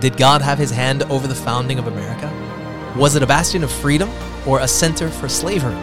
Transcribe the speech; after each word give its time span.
Did 0.00 0.16
God 0.16 0.42
have 0.42 0.58
his 0.58 0.70
hand 0.70 1.02
over 1.04 1.26
the 1.26 1.34
founding 1.34 1.80
of 1.80 1.88
America? 1.88 2.32
Was 2.96 3.16
it 3.16 3.22
a 3.22 3.26
bastion 3.26 3.64
of 3.64 3.72
freedom 3.72 4.08
or 4.46 4.60
a 4.60 4.68
center 4.68 5.08
for 5.08 5.28
slavery? 5.28 5.74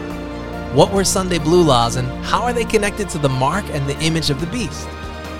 What 0.72 0.90
were 0.90 1.04
Sunday 1.04 1.38
blue 1.38 1.62
laws 1.62 1.96
and 1.96 2.08
how 2.24 2.42
are 2.42 2.54
they 2.54 2.64
connected 2.64 3.10
to 3.10 3.18
the 3.18 3.28
mark 3.28 3.64
and 3.70 3.86
the 3.86 3.98
image 4.00 4.30
of 4.30 4.40
the 4.40 4.46
beast? 4.46 4.86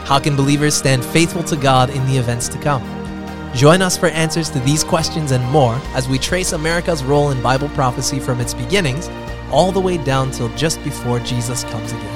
How 0.04 0.18
can 0.18 0.36
believers 0.36 0.74
stand 0.74 1.02
faithful 1.02 1.42
to 1.44 1.56
God 1.56 1.88
in 1.88 2.04
the 2.06 2.18
events 2.18 2.48
to 2.48 2.58
come? 2.58 2.82
Join 3.54 3.80
us 3.80 3.96
for 3.96 4.08
answers 4.08 4.50
to 4.50 4.60
these 4.60 4.84
questions 4.84 5.30
and 5.30 5.44
more 5.46 5.80
as 5.94 6.06
we 6.06 6.18
trace 6.18 6.52
America's 6.52 7.02
role 7.02 7.30
in 7.30 7.42
Bible 7.42 7.70
prophecy 7.70 8.20
from 8.20 8.40
its 8.40 8.52
beginnings 8.52 9.08
all 9.50 9.72
the 9.72 9.80
way 9.80 9.96
down 9.96 10.30
till 10.30 10.50
just 10.50 10.82
before 10.84 11.18
Jesus 11.20 11.64
comes 11.64 11.92
again. 11.92 12.15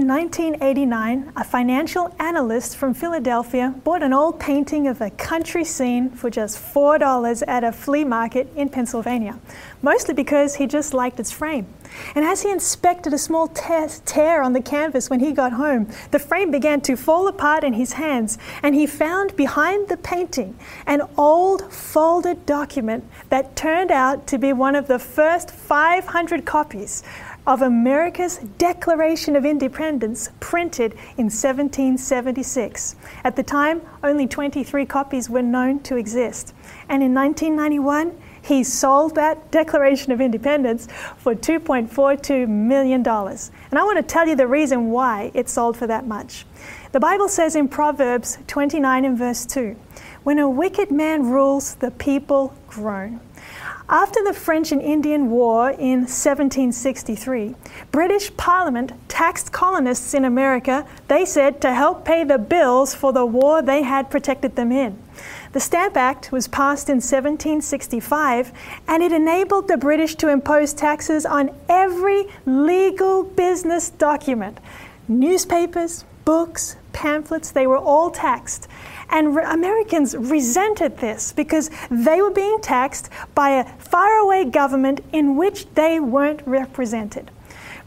In 0.00 0.08
1989, 0.08 1.32
a 1.36 1.44
financial 1.44 2.14
analyst 2.18 2.74
from 2.74 2.94
Philadelphia 2.94 3.74
bought 3.84 4.02
an 4.02 4.14
old 4.14 4.40
painting 4.40 4.88
of 4.88 5.02
a 5.02 5.10
country 5.10 5.62
scene 5.62 6.08
for 6.08 6.30
just 6.30 6.56
$4 6.56 7.42
at 7.46 7.64
a 7.64 7.70
flea 7.70 8.04
market 8.04 8.48
in 8.56 8.70
Pennsylvania, 8.70 9.38
mostly 9.82 10.14
because 10.14 10.54
he 10.54 10.66
just 10.66 10.94
liked 10.94 11.20
its 11.20 11.30
frame. 11.30 11.66
And 12.14 12.24
as 12.24 12.42
he 12.42 12.50
inspected 12.50 13.12
a 13.12 13.18
small 13.18 13.48
tear 13.48 14.42
on 14.42 14.52
the 14.52 14.60
canvas 14.60 15.10
when 15.10 15.20
he 15.20 15.32
got 15.32 15.52
home, 15.52 15.88
the 16.10 16.18
frame 16.18 16.50
began 16.50 16.80
to 16.82 16.96
fall 16.96 17.28
apart 17.28 17.64
in 17.64 17.74
his 17.74 17.94
hands, 17.94 18.38
and 18.62 18.74
he 18.74 18.86
found 18.86 19.36
behind 19.36 19.88
the 19.88 19.96
painting 19.96 20.58
an 20.86 21.02
old 21.16 21.72
folded 21.72 22.46
document 22.46 23.04
that 23.28 23.56
turned 23.56 23.90
out 23.90 24.26
to 24.26 24.38
be 24.38 24.52
one 24.52 24.74
of 24.74 24.86
the 24.88 24.98
first 24.98 25.50
500 25.50 26.44
copies 26.44 27.02
of 27.46 27.62
America's 27.62 28.38
Declaration 28.58 29.34
of 29.34 29.44
Independence 29.44 30.30
printed 30.40 30.92
in 31.16 31.26
1776. 31.26 32.96
At 33.24 33.34
the 33.34 33.42
time, 33.42 33.80
only 34.04 34.26
23 34.26 34.84
copies 34.86 35.30
were 35.30 35.42
known 35.42 35.80
to 35.80 35.96
exist. 35.96 36.54
And 36.88 37.02
in 37.02 37.14
1991, 37.14 38.16
he 38.42 38.64
sold 38.64 39.14
that 39.14 39.50
Declaration 39.50 40.12
of 40.12 40.20
Independence 40.20 40.88
for 41.16 41.34
$2.42 41.34 42.48
million. 42.48 43.06
And 43.06 43.78
I 43.78 43.82
want 43.82 43.98
to 43.98 44.02
tell 44.02 44.26
you 44.26 44.36
the 44.36 44.46
reason 44.46 44.90
why 44.90 45.30
it 45.34 45.48
sold 45.48 45.76
for 45.76 45.86
that 45.86 46.06
much. 46.06 46.46
The 46.92 47.00
Bible 47.00 47.28
says 47.28 47.54
in 47.54 47.68
Proverbs 47.68 48.38
29 48.46 49.04
and 49.04 49.16
verse 49.16 49.46
2 49.46 49.76
When 50.22 50.38
a 50.38 50.48
wicked 50.48 50.90
man 50.90 51.30
rules, 51.30 51.76
the 51.76 51.90
people 51.90 52.54
groan. 52.66 53.20
After 53.88 54.22
the 54.22 54.32
French 54.32 54.70
and 54.70 54.80
Indian 54.80 55.30
War 55.30 55.70
in 55.70 56.02
1763, 56.02 57.56
British 57.90 58.36
Parliament 58.36 58.92
taxed 59.08 59.50
colonists 59.50 60.14
in 60.14 60.24
America, 60.24 60.86
they 61.08 61.24
said, 61.24 61.60
to 61.60 61.74
help 61.74 62.04
pay 62.04 62.22
the 62.22 62.38
bills 62.38 62.94
for 62.94 63.12
the 63.12 63.26
war 63.26 63.62
they 63.62 63.82
had 63.82 64.08
protected 64.08 64.54
them 64.54 64.70
in. 64.70 64.96
The 65.52 65.58
Stamp 65.58 65.96
Act 65.96 66.30
was 66.30 66.46
passed 66.46 66.88
in 66.88 66.96
1765 66.98 68.52
and 68.86 69.02
it 69.02 69.10
enabled 69.10 69.66
the 69.66 69.76
British 69.76 70.14
to 70.16 70.28
impose 70.28 70.72
taxes 70.72 71.26
on 71.26 71.50
every 71.68 72.26
legal 72.46 73.24
business 73.24 73.90
document. 73.90 74.60
Newspapers, 75.08 76.04
books, 76.24 76.76
pamphlets, 76.92 77.50
they 77.50 77.66
were 77.66 77.78
all 77.78 78.12
taxed. 78.12 78.68
And 79.10 79.34
re- 79.34 79.44
Americans 79.44 80.16
resented 80.16 80.98
this 80.98 81.32
because 81.32 81.68
they 81.90 82.22
were 82.22 82.30
being 82.30 82.60
taxed 82.60 83.10
by 83.34 83.50
a 83.50 83.64
faraway 83.64 84.44
government 84.44 85.00
in 85.12 85.34
which 85.34 85.66
they 85.74 85.98
weren't 85.98 86.42
represented. 86.46 87.32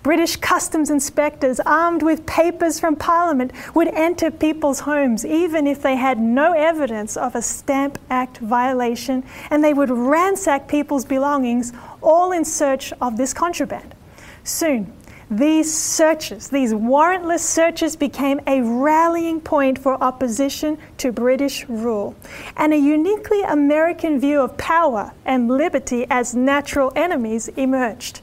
British 0.03 0.35
customs 0.35 0.89
inspectors, 0.89 1.61
armed 1.61 2.03
with 2.03 2.25
papers 2.25 2.77
from 2.77 2.97
Parliament, 2.97 3.53
would 3.73 3.87
enter 3.87 4.29
people's 4.29 4.81
homes 4.81 5.25
even 5.25 5.65
if 5.65 5.81
they 5.81 5.95
had 5.95 6.19
no 6.19 6.51
evidence 6.51 7.15
of 7.15 7.35
a 7.35 7.41
Stamp 7.41 7.97
Act 8.09 8.39
violation, 8.39 9.23
and 9.49 9.63
they 9.63 9.73
would 9.73 9.89
ransack 9.89 10.67
people's 10.67 11.05
belongings, 11.05 11.71
all 12.01 12.33
in 12.33 12.43
search 12.43 12.91
of 13.01 13.15
this 13.15 13.33
contraband. 13.33 13.95
Soon, 14.43 14.91
these 15.31 15.73
searches, 15.73 16.49
these 16.49 16.73
warrantless 16.73 17.39
searches, 17.39 17.95
became 17.95 18.41
a 18.45 18.61
rallying 18.61 19.39
point 19.39 19.79
for 19.79 19.95
opposition 20.03 20.77
to 20.97 21.13
British 21.13 21.67
rule. 21.69 22.13
And 22.57 22.73
a 22.73 22.77
uniquely 22.77 23.41
American 23.43 24.19
view 24.19 24.41
of 24.41 24.57
power 24.57 25.13
and 25.23 25.47
liberty 25.47 26.05
as 26.09 26.35
natural 26.35 26.91
enemies 26.95 27.47
emerged. 27.47 28.19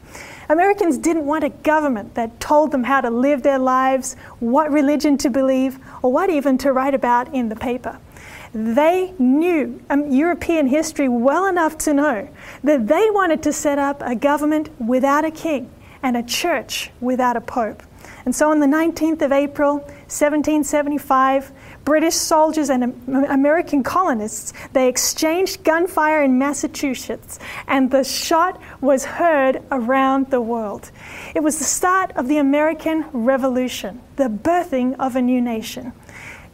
Americans 0.51 0.99
didn't 0.99 1.27
want 1.27 1.45
a 1.45 1.49
government 1.49 2.17
that 2.17 2.41
told 2.41 2.73
them 2.73 2.83
how 2.83 3.01
to 3.01 3.09
live 3.09 3.45
their 3.45 3.59
lives, 3.59 4.17
what 4.41 4.73
religion 4.73 5.17
to 5.19 5.31
believe, 5.31 5.79
or 6.03 6.13
what 6.13 6.29
even 6.29 6.59
to 6.59 6.73
write 6.73 6.93
about 6.93 7.33
in 7.33 7.49
the 7.49 7.55
paper. 7.55 7.97
They 8.53 9.15
knew 9.17 9.81
um, 9.91 10.11
European 10.11 10.67
history 10.67 11.09
well 11.09 11.47
enough 11.47 11.79
to 11.79 11.95
know 11.95 12.29
that 12.65 12.89
they 12.89 13.11
wanted 13.11 13.45
to 13.45 13.53
set 13.53 13.79
up 13.79 14.03
a 14.05 14.17
government 14.17 14.71
without 14.81 15.25
a 15.25 15.31
king 15.31 15.71
and 16.03 16.17
a 16.17 16.23
church 16.25 16.91
without 17.01 17.37
a 17.37 17.41
pope. 17.41 17.85
And 18.25 18.35
so 18.35 18.51
on 18.51 18.59
the 18.59 18.67
19th 18.67 19.23
of 19.23 19.31
April, 19.31 19.75
1775, 20.09 21.53
British 21.91 22.15
soldiers 22.15 22.71
and 22.71 22.85
American 23.09 23.83
colonists, 23.83 24.53
they 24.75 24.89
exchanged 24.89 25.65
gunfire 25.65 26.23
in 26.23 26.39
Massachusetts, 26.39 27.41
and 27.67 27.91
the 27.91 28.05
shot 28.05 28.63
was 28.81 29.05
heard 29.05 29.61
around 29.73 30.31
the 30.31 30.41
world. 30.41 30.93
It 31.35 31.41
was 31.41 31.59
the 31.59 31.65
start 31.65 32.13
of 32.15 32.29
the 32.29 32.39
American 32.39 33.07
Revolution, 33.13 34.01
the 34.15 34.29
birthing 34.29 34.95
of 35.01 35.17
a 35.17 35.21
new 35.21 35.41
nation. 35.41 35.93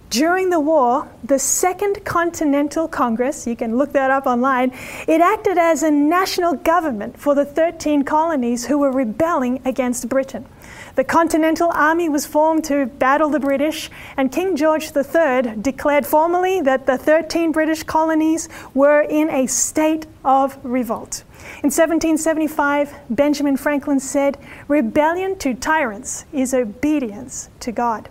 During 0.08 0.48
the 0.48 0.58
war, 0.58 1.06
the 1.22 1.38
Second 1.38 2.02
Continental 2.06 2.88
Congress, 2.88 3.46
you 3.46 3.56
can 3.56 3.76
look 3.76 3.92
that 3.92 4.10
up 4.10 4.24
online, 4.24 4.72
it 5.06 5.20
acted 5.20 5.58
as 5.58 5.82
a 5.82 5.90
national 5.90 6.54
government 6.54 7.20
for 7.20 7.34
the 7.34 7.44
13 7.44 8.04
colonies 8.04 8.64
who 8.64 8.78
were 8.78 8.90
rebelling 8.90 9.60
against 9.66 10.08
Britain. 10.08 10.46
The 10.96 11.04
Continental 11.04 11.70
Army 11.74 12.08
was 12.08 12.24
formed 12.24 12.64
to 12.64 12.86
battle 12.86 13.28
the 13.28 13.38
British, 13.38 13.90
and 14.16 14.32
King 14.32 14.56
George 14.56 14.96
III 14.96 15.56
declared 15.60 16.06
formally 16.06 16.62
that 16.62 16.86
the 16.86 16.96
13 16.96 17.52
British 17.52 17.82
colonies 17.82 18.48
were 18.72 19.02
in 19.02 19.28
a 19.28 19.46
state 19.46 20.06
of 20.24 20.56
revolt. 20.62 21.22
In 21.62 21.68
1775, 21.68 22.94
Benjamin 23.10 23.58
Franklin 23.58 24.00
said, 24.00 24.38
Rebellion 24.68 25.36
to 25.40 25.52
tyrants 25.52 26.24
is 26.32 26.54
obedience 26.54 27.50
to 27.60 27.72
God. 27.72 28.08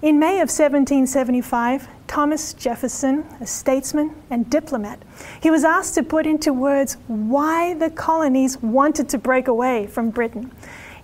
In 0.00 0.18
May 0.18 0.36
of 0.36 0.48
1775, 0.48 1.88
Thomas 2.06 2.54
Jefferson, 2.54 3.26
a 3.42 3.46
statesman 3.46 4.14
and 4.30 4.48
diplomat, 4.48 5.02
he 5.42 5.50
was 5.50 5.62
asked 5.62 5.94
to 5.96 6.02
put 6.02 6.26
into 6.26 6.54
words 6.54 6.96
why 7.06 7.74
the 7.74 7.90
colonies 7.90 8.62
wanted 8.62 9.10
to 9.10 9.18
break 9.18 9.46
away 9.46 9.86
from 9.86 10.08
Britain. 10.08 10.50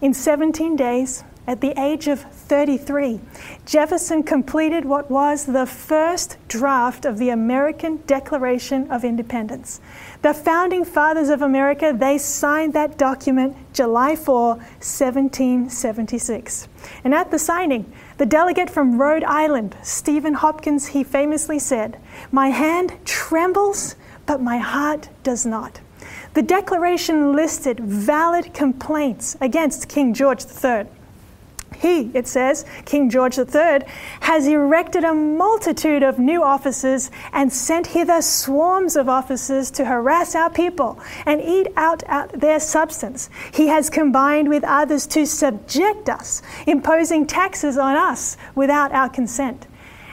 In 0.01 0.15
17 0.15 0.77
days, 0.77 1.25
at 1.47 1.61
the 1.61 1.79
age 1.79 2.09
of 2.09 2.21
33, 2.21 3.21
Jefferson 3.67 4.23
completed 4.23 4.87
what 4.87 5.11
was 5.11 5.45
the 5.45 5.67
first 5.67 6.39
draft 6.49 7.05
of 7.05 7.19
the 7.19 7.29
American 7.29 7.99
Declaration 8.07 8.91
of 8.91 9.05
Independence. 9.05 9.79
The 10.23 10.33
founding 10.33 10.87
fathers 10.87 11.29
of 11.29 11.43
America, 11.43 11.95
they 11.95 12.17
signed 12.17 12.73
that 12.73 12.97
document 12.97 13.55
July 13.75 14.17
4, 14.17 14.55
1776. 14.55 16.69
And 17.05 17.15
at 17.15 17.31
the 17.31 17.39
signing, 17.39 17.93
the 18.17 18.25
delegate 18.25 18.71
from 18.71 18.99
Rhode 18.99 19.25
Island, 19.25 19.77
Stephen 19.83 20.33
Hopkins, 20.33 20.87
he 20.87 21.05
famously 21.05 21.59
said, 21.59 22.01
My 22.33 22.49
hand 22.49 22.95
trembles, 23.05 23.97
but 24.25 24.41
my 24.41 24.57
heart 24.57 25.11
does 25.23 25.45
not. 25.45 25.83
The 26.35 26.43
declaration 26.43 27.33
listed 27.33 27.81
valid 27.81 28.55
complaints 28.55 29.37
against 29.41 29.89
King 29.89 30.15
George 30.15 30.45
III. 30.45 30.87
He, 31.81 32.11
it 32.13 32.29
says, 32.29 32.67
King 32.85 33.09
George 33.09 33.39
III, 33.39 33.81
has 34.21 34.47
erected 34.47 35.03
a 35.03 35.15
multitude 35.15 36.03
of 36.03 36.19
new 36.19 36.43
officers 36.43 37.11
and 37.33 37.51
sent 37.51 37.89
hither 37.89 38.21
swarms 38.21 38.97
of 38.97 39.09
officers 39.09 39.71
to 39.73 39.87
harass 39.87 40.35
our 40.35 40.51
people 40.51 41.01
and 41.25 41.41
eat 41.41 41.69
out, 41.77 42.03
out 42.07 42.33
their 42.39 42.61
substance. 42.61 43.31
He 43.53 43.69
has 43.69 43.89
combined 43.89 44.49
with 44.49 44.63
others 44.63 45.07
to 45.09 45.25
subject 45.27 46.09
us, 46.09 46.43
imposing 46.67 47.27
taxes 47.27 47.79
on 47.79 47.97
us 47.97 48.37
without 48.55 48.93
our 48.93 49.09
consent. 49.09 49.67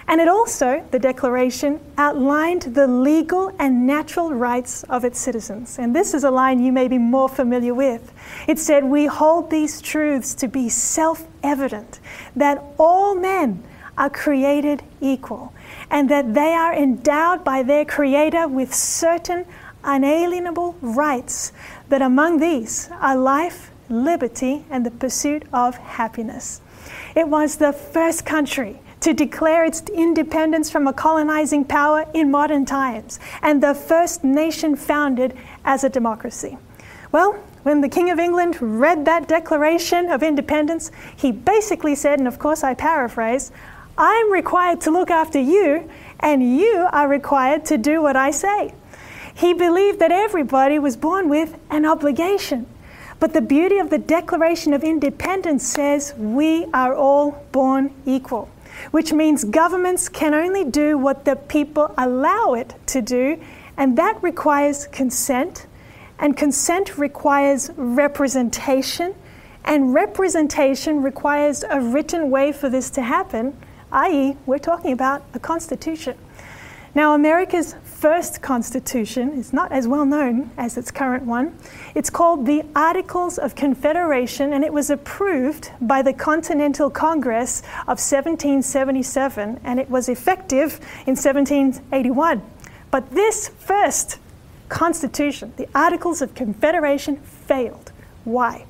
And 0.09 0.21
it 0.21 0.29
also, 0.29 0.85
the 0.91 0.99
Declaration, 0.99 1.81
outlined 1.97 2.61
the 2.61 2.87
legal 2.87 3.53
and 3.59 3.85
natural 3.85 4.33
rights 4.33 4.83
of 4.83 5.03
its 5.03 5.19
citizens. 5.19 5.77
And 5.77 5.93
this 5.93 6.13
is 6.13 6.23
a 6.23 6.31
line 6.31 6.63
you 6.63 6.71
may 6.71 6.87
be 6.87 6.97
more 6.97 7.27
familiar 7.27 7.73
with. 7.73 8.13
It 8.47 8.57
said, 8.57 8.85
We 8.85 9.07
hold 9.07 9.49
these 9.49 9.81
truths 9.81 10.33
to 10.35 10.47
be 10.47 10.69
self 10.69 11.27
evident 11.43 11.99
that 12.37 12.63
all 12.79 13.15
men 13.15 13.63
are 13.97 14.09
created 14.09 14.83
equal, 15.01 15.53
and 15.89 16.07
that 16.09 16.33
they 16.33 16.53
are 16.53 16.73
endowed 16.73 17.43
by 17.43 17.63
their 17.63 17.83
Creator 17.83 18.47
with 18.47 18.73
certain 18.73 19.45
unalienable 19.83 20.75
rights, 20.81 21.51
that 21.89 22.01
among 22.01 22.39
these 22.39 22.89
are 23.01 23.17
life, 23.17 23.71
liberty, 23.89 24.65
and 24.69 24.85
the 24.85 24.91
pursuit 24.91 25.43
of 25.51 25.75
happiness. 25.77 26.61
It 27.15 27.27
was 27.27 27.57
the 27.57 27.73
first 27.73 28.25
country 28.25 28.79
to 29.07 29.13
declare 29.13 29.63
its 29.63 29.83
independence 29.93 30.69
from 30.69 30.85
a 30.85 30.91
colonizing 30.91 31.63
power 31.63 32.05
in 32.13 32.29
modern 32.29 32.65
times, 32.65 33.21
and 33.41 33.63
the 33.63 33.73
first 33.73 34.21
nation 34.21 34.75
founded 34.75 35.33
as 35.63 35.85
a 35.85 35.89
democracy. 35.89 36.57
Well, 37.13 37.31
when 37.63 37.79
the 37.79 37.87
King 37.87 38.09
of 38.09 38.19
England 38.19 38.57
read 38.59 39.05
that 39.05 39.29
Declaration 39.29 40.09
of 40.11 40.23
Independence, 40.23 40.91
he 41.15 41.31
basically 41.31 41.95
said, 41.95 42.19
and 42.19 42.27
of 42.27 42.37
course 42.37 42.65
I 42.65 42.73
paraphrase, 42.73 43.49
I'm 43.97 44.29
required 44.29 44.81
to 44.81 44.91
look 44.91 45.09
after 45.09 45.39
you, 45.39 45.89
and 46.19 46.57
you 46.57 46.89
are 46.91 47.07
required 47.07 47.63
to 47.67 47.77
do 47.77 48.01
what 48.01 48.17
I 48.17 48.31
say. 48.31 48.73
He 49.33 49.53
believed 49.53 49.99
that 49.99 50.11
everybody 50.11 50.79
was 50.79 50.97
born 50.97 51.29
with 51.29 51.57
an 51.69 51.85
obligation. 51.85 52.67
But 53.21 53.31
the 53.31 53.39
beauty 53.39 53.77
of 53.77 53.89
the 53.89 53.99
Declaration 53.99 54.73
of 54.73 54.83
Independence 54.83 55.65
says 55.65 56.13
we 56.17 56.65
are 56.73 56.93
all 56.93 57.45
born 57.53 57.93
equal, 58.05 58.49
which 58.91 59.13
means 59.13 59.43
governments 59.43 60.09
can 60.09 60.33
only 60.33 60.63
do 60.63 60.97
what 60.97 61.25
the 61.25 61.35
people 61.35 61.93
allow 61.97 62.53
it 62.53 62.73
to 62.87 63.01
do, 63.01 63.39
and 63.77 63.97
that 63.97 64.21
requires 64.23 64.87
consent, 64.87 65.67
and 66.19 66.35
consent 66.35 66.97
requires 66.97 67.69
representation, 67.75 69.13
and 69.65 69.93
representation 69.93 71.03
requires 71.03 71.63
a 71.69 71.79
written 71.79 72.29
way 72.29 72.51
for 72.51 72.69
this 72.69 72.89
to 72.89 73.01
happen, 73.01 73.55
i.e., 73.91 74.35
we're 74.45 74.57
talking 74.57 74.91
about 74.91 75.23
a 75.33 75.39
constitution. 75.39 76.17
Now, 76.95 77.13
America's 77.13 77.75
first 77.97 78.43
constitution 78.43 79.33
is 79.33 79.51
not 79.51 79.71
as 79.71 79.87
well 79.87 80.05
known 80.05 80.51
as 80.55 80.77
its 80.77 80.91
current 80.91 81.23
one. 81.23 81.57
It's 81.95 82.11
called 82.11 82.45
the 82.45 82.63
Articles 82.75 83.39
of 83.39 83.55
Confederation, 83.55 84.53
and 84.53 84.63
it 84.63 84.71
was 84.71 84.91
approved 84.91 85.71
by 85.81 86.03
the 86.03 86.13
Continental 86.13 86.91
Congress 86.91 87.61
of 87.87 87.97
1777, 87.97 89.59
and 89.63 89.79
it 89.79 89.89
was 89.89 90.09
effective 90.09 90.79
in 91.07 91.15
1781. 91.15 92.43
But 92.91 93.09
this 93.09 93.49
first 93.57 94.19
constitution, 94.69 95.53
the 95.57 95.67
Articles 95.73 96.21
of 96.21 96.35
Confederation, 96.35 97.17
failed. 97.17 97.91
Why? 98.25 98.65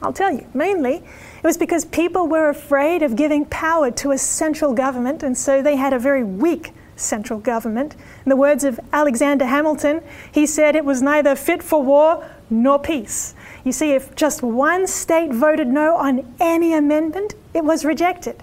I'll 0.00 0.12
tell 0.12 0.32
you. 0.32 0.46
Mainly, 0.54 0.96
it 0.96 1.42
was 1.42 1.58
because 1.58 1.84
people 1.84 2.28
were 2.28 2.48
afraid 2.48 3.02
of 3.02 3.16
giving 3.16 3.44
power 3.46 3.90
to 3.90 4.12
a 4.12 4.18
central 4.18 4.72
government, 4.72 5.24
and 5.24 5.36
so 5.36 5.62
they 5.62 5.74
had 5.74 5.92
a 5.92 5.98
very 5.98 6.22
weak 6.22 6.72
central 6.96 7.38
government. 7.38 7.94
In 8.24 8.30
the 8.30 8.36
words 8.36 8.64
of 8.64 8.80
Alexander 8.92 9.44
Hamilton, 9.44 10.02
he 10.32 10.46
said 10.46 10.74
it 10.74 10.84
was 10.84 11.02
neither 11.02 11.34
fit 11.34 11.62
for 11.62 11.82
war 11.82 12.28
nor 12.50 12.78
peace. 12.78 13.34
You 13.64 13.72
see, 13.72 13.92
if 13.92 14.14
just 14.14 14.42
one 14.42 14.86
state 14.86 15.32
voted 15.32 15.68
no 15.68 15.96
on 15.96 16.34
any 16.40 16.74
amendment, 16.74 17.34
it 17.54 17.64
was 17.64 17.84
rejected. 17.84 18.42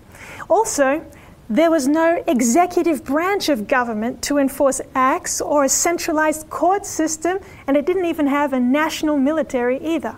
Also, 0.50 1.06
there 1.50 1.70
was 1.70 1.88
no 1.88 2.24
executive 2.26 3.04
branch 3.04 3.50
of 3.50 3.68
government 3.68 4.22
to 4.24 4.38
enforce 4.38 4.80
acts 4.96 5.42
or 5.42 5.66
a 5.66 5.70
centralized 5.70 6.50
court 6.50 6.86
system, 6.86 7.40
and 7.68 7.76
it 7.76 7.86
didn't 7.86 8.06
even 8.06 8.28
have 8.28 8.54
a 8.54 8.60
national 8.60 9.18
military 9.18 9.78
either. 9.80 10.16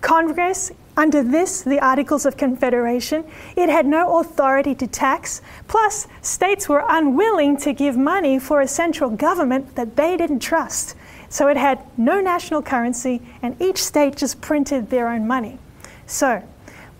Congress 0.00 0.72
under 0.96 1.22
this, 1.22 1.62
the 1.62 1.80
Articles 1.80 2.26
of 2.26 2.36
Confederation, 2.36 3.24
it 3.56 3.68
had 3.68 3.86
no 3.86 4.18
authority 4.18 4.74
to 4.74 4.86
tax, 4.86 5.40
plus, 5.66 6.06
states 6.20 6.68
were 6.68 6.84
unwilling 6.86 7.56
to 7.58 7.72
give 7.72 7.96
money 7.96 8.38
for 8.38 8.60
a 8.60 8.68
central 8.68 9.08
government 9.08 9.74
that 9.74 9.96
they 9.96 10.16
didn't 10.16 10.40
trust. 10.40 10.94
So 11.30 11.48
it 11.48 11.56
had 11.56 11.82
no 11.96 12.20
national 12.20 12.60
currency, 12.60 13.22
and 13.40 13.60
each 13.60 13.82
state 13.82 14.16
just 14.16 14.42
printed 14.42 14.90
their 14.90 15.08
own 15.08 15.26
money. 15.26 15.58
So, 16.06 16.42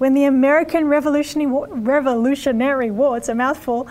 when 0.02 0.14
the 0.14 0.24
American 0.24 0.88
Revolutionary 0.88 1.48
War, 1.48 1.68
Revolutionary 1.70 2.90
War 2.90 3.18
it's 3.18 3.28
a 3.28 3.36
mouthful, 3.36 3.86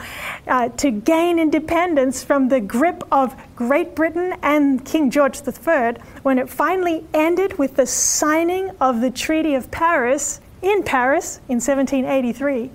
uh, 0.45 0.67
to 0.67 0.91
gain 0.91 1.39
independence 1.39 2.21
from 2.21 2.49
the 2.49 2.59
grip 2.59 3.01
of 3.13 3.33
Great 3.55 3.95
Britain 3.95 4.35
and 4.43 4.83
King 4.83 5.09
George 5.09 5.39
III, 5.47 5.95
when 6.23 6.37
it 6.37 6.49
finally 6.49 7.05
ended 7.13 7.57
with 7.57 7.77
the 7.77 7.85
signing 7.85 8.71
of 8.81 8.99
the 8.99 9.09
Treaty 9.09 9.53
of 9.55 9.71
Paris 9.71 10.41
in 10.61 10.83
Paris 10.83 11.37
in 11.47 11.61
1783, 11.61 12.69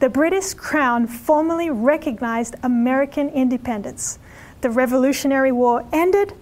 the 0.00 0.08
British 0.08 0.54
Crown 0.54 1.06
formally 1.06 1.70
recognized 1.70 2.56
American 2.64 3.28
independence. 3.28 4.18
The 4.62 4.70
Revolutionary 4.70 5.52
War 5.52 5.86
ended, 5.92 6.32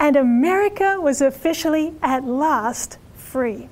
and 0.00 0.16
America 0.16 1.00
was 1.00 1.20
officially 1.20 1.94
at 2.02 2.24
last 2.24 2.98
free. 3.14 3.68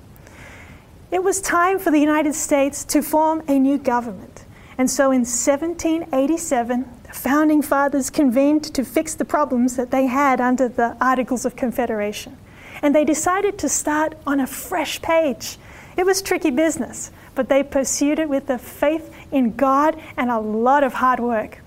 It 1.11 1.25
was 1.25 1.41
time 1.41 1.81
for 1.81 1.91
the 1.91 1.99
United 1.99 2.37
States 2.37 2.85
to 2.85 3.03
form 3.03 3.43
a 3.49 3.59
new 3.59 3.79
government. 3.79 4.45
And 4.79 4.89
so 4.89 5.11
in 5.11 5.23
1787, 5.23 6.89
the 7.03 7.13
founding 7.13 7.63
fathers 7.63 8.11
convened 8.11 8.63
to 8.75 8.85
fix 8.85 9.15
the 9.15 9.25
problems 9.25 9.75
that 9.75 9.91
they 9.91 10.07
had 10.07 10.41
under 10.41 10.69
the 10.69 10.97
Articles 11.01 11.45
of 11.45 11.57
Confederation. 11.57 12.37
And 12.81 12.95
they 12.95 13.05
decided 13.05 13.59
to 13.59 13.69
start 13.69 14.15
on 14.25 14.39
a 14.39 14.47
fresh 14.47 15.03
page. 15.03 15.59
It 15.97 16.07
was 16.07 16.23
tricky 16.23 16.51
business, 16.51 17.11
but 17.35 17.49
they 17.49 17.65
pursued 17.65 18.21
it 18.21 18.29
with 18.29 18.47
the 18.47 18.59
faith 18.59 19.13
in 19.33 19.57
God 19.57 20.01
and 20.17 20.31
a 20.31 20.39
lot 20.39 20.85
of 20.85 20.95
hard 20.95 21.19
work. 21.19 21.59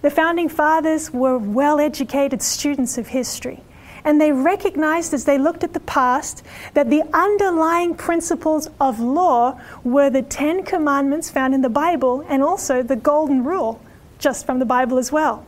The 0.00 0.10
founding 0.10 0.48
fathers 0.48 1.12
were 1.12 1.36
well 1.36 1.78
educated 1.78 2.40
students 2.40 2.96
of 2.96 3.08
history. 3.08 3.62
And 4.06 4.20
they 4.20 4.30
recognized 4.30 5.12
as 5.12 5.24
they 5.24 5.36
looked 5.36 5.64
at 5.64 5.72
the 5.72 5.80
past 5.80 6.44
that 6.74 6.90
the 6.90 7.02
underlying 7.12 7.96
principles 7.96 8.70
of 8.80 9.00
law 9.00 9.60
were 9.82 10.08
the 10.08 10.22
Ten 10.22 10.62
Commandments 10.62 11.28
found 11.28 11.54
in 11.54 11.60
the 11.60 11.68
Bible 11.68 12.24
and 12.28 12.40
also 12.40 12.84
the 12.84 12.94
Golden 12.94 13.42
Rule, 13.42 13.80
just 14.20 14.46
from 14.46 14.60
the 14.60 14.64
Bible 14.64 14.98
as 14.98 15.10
well. 15.10 15.44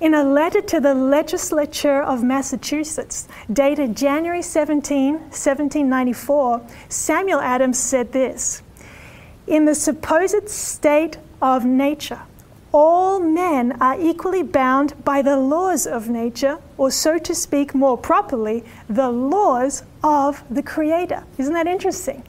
In 0.00 0.14
a 0.14 0.24
letter 0.24 0.62
to 0.62 0.80
the 0.80 0.94
legislature 0.94 2.02
of 2.02 2.22
Massachusetts, 2.22 3.28
dated 3.52 3.94
January 3.94 4.40
17, 4.40 5.12
1794, 5.12 6.62
Samuel 6.88 7.40
Adams 7.40 7.78
said 7.78 8.12
this 8.12 8.62
In 9.46 9.66
the 9.66 9.74
supposed 9.74 10.48
state 10.48 11.18
of 11.42 11.66
nature, 11.66 12.22
all 12.78 13.18
men 13.18 13.72
are 13.80 14.00
equally 14.00 14.44
bound 14.44 14.94
by 15.04 15.20
the 15.20 15.36
laws 15.36 15.84
of 15.84 16.08
nature, 16.08 16.58
or 16.76 16.92
so 16.92 17.18
to 17.18 17.34
speak 17.34 17.74
more 17.74 17.98
properly, 17.98 18.64
the 18.88 19.10
laws 19.10 19.82
of 20.04 20.44
the 20.48 20.62
Creator. 20.62 21.24
Isn't 21.38 21.54
that 21.54 21.66
interesting? 21.66 22.22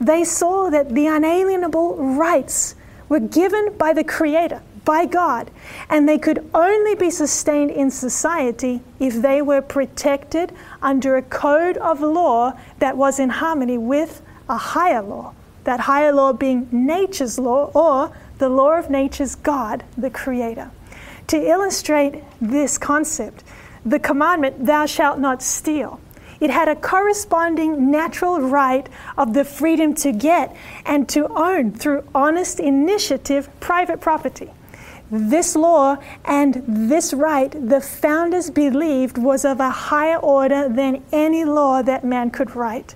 They 0.00 0.24
saw 0.24 0.70
that 0.70 0.94
the 0.94 1.06
unalienable 1.06 1.96
rights 2.16 2.76
were 3.10 3.20
given 3.20 3.74
by 3.76 3.92
the 3.92 4.02
Creator, 4.02 4.62
by 4.86 5.04
God, 5.04 5.50
and 5.90 6.08
they 6.08 6.16
could 6.16 6.48
only 6.54 6.94
be 6.94 7.10
sustained 7.10 7.70
in 7.70 7.90
society 7.90 8.80
if 8.98 9.20
they 9.20 9.42
were 9.42 9.60
protected 9.60 10.50
under 10.80 11.18
a 11.18 11.22
code 11.22 11.76
of 11.76 12.00
law 12.00 12.58
that 12.78 12.96
was 12.96 13.20
in 13.20 13.28
harmony 13.28 13.76
with 13.76 14.22
a 14.48 14.56
higher 14.56 15.02
law. 15.02 15.34
That 15.64 15.80
higher 15.80 16.10
law 16.10 16.32
being 16.32 16.68
nature's 16.72 17.38
law 17.38 17.70
or 17.74 18.16
the 18.40 18.48
law 18.48 18.72
of 18.76 18.90
nature's 18.90 19.36
God, 19.36 19.84
the 19.96 20.10
Creator. 20.10 20.70
To 21.28 21.36
illustrate 21.36 22.24
this 22.40 22.76
concept, 22.76 23.44
the 23.84 24.00
commandment, 24.00 24.66
Thou 24.66 24.86
shalt 24.86 25.20
not 25.20 25.42
steal, 25.42 26.00
it 26.40 26.48
had 26.48 26.68
a 26.68 26.74
corresponding 26.74 27.90
natural 27.90 28.40
right 28.40 28.88
of 29.18 29.34
the 29.34 29.44
freedom 29.44 29.94
to 29.96 30.10
get 30.10 30.56
and 30.86 31.06
to 31.10 31.28
own 31.28 31.72
through 31.72 32.02
honest 32.14 32.58
initiative 32.58 33.48
private 33.60 34.00
property. 34.00 34.50
This 35.10 35.54
law 35.54 35.98
and 36.24 36.62
this 36.66 37.12
right, 37.12 37.50
the 37.50 37.80
founders 37.80 38.48
believed, 38.48 39.18
was 39.18 39.44
of 39.44 39.60
a 39.60 39.70
higher 39.70 40.16
order 40.16 40.66
than 40.68 41.02
any 41.12 41.44
law 41.44 41.82
that 41.82 42.04
man 42.04 42.30
could 42.30 42.56
write. 42.56 42.94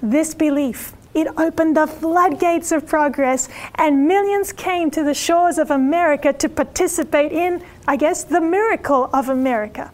This 0.00 0.32
belief 0.32 0.94
it 1.14 1.26
opened 1.36 1.76
the 1.76 1.86
floodgates 1.86 2.72
of 2.72 2.86
progress, 2.86 3.48
and 3.74 4.06
millions 4.06 4.52
came 4.52 4.90
to 4.92 5.02
the 5.02 5.14
shores 5.14 5.58
of 5.58 5.70
America 5.70 6.32
to 6.32 6.48
participate 6.48 7.32
in, 7.32 7.64
I 7.88 7.96
guess, 7.96 8.24
the 8.24 8.40
miracle 8.40 9.10
of 9.12 9.28
America. 9.28 9.90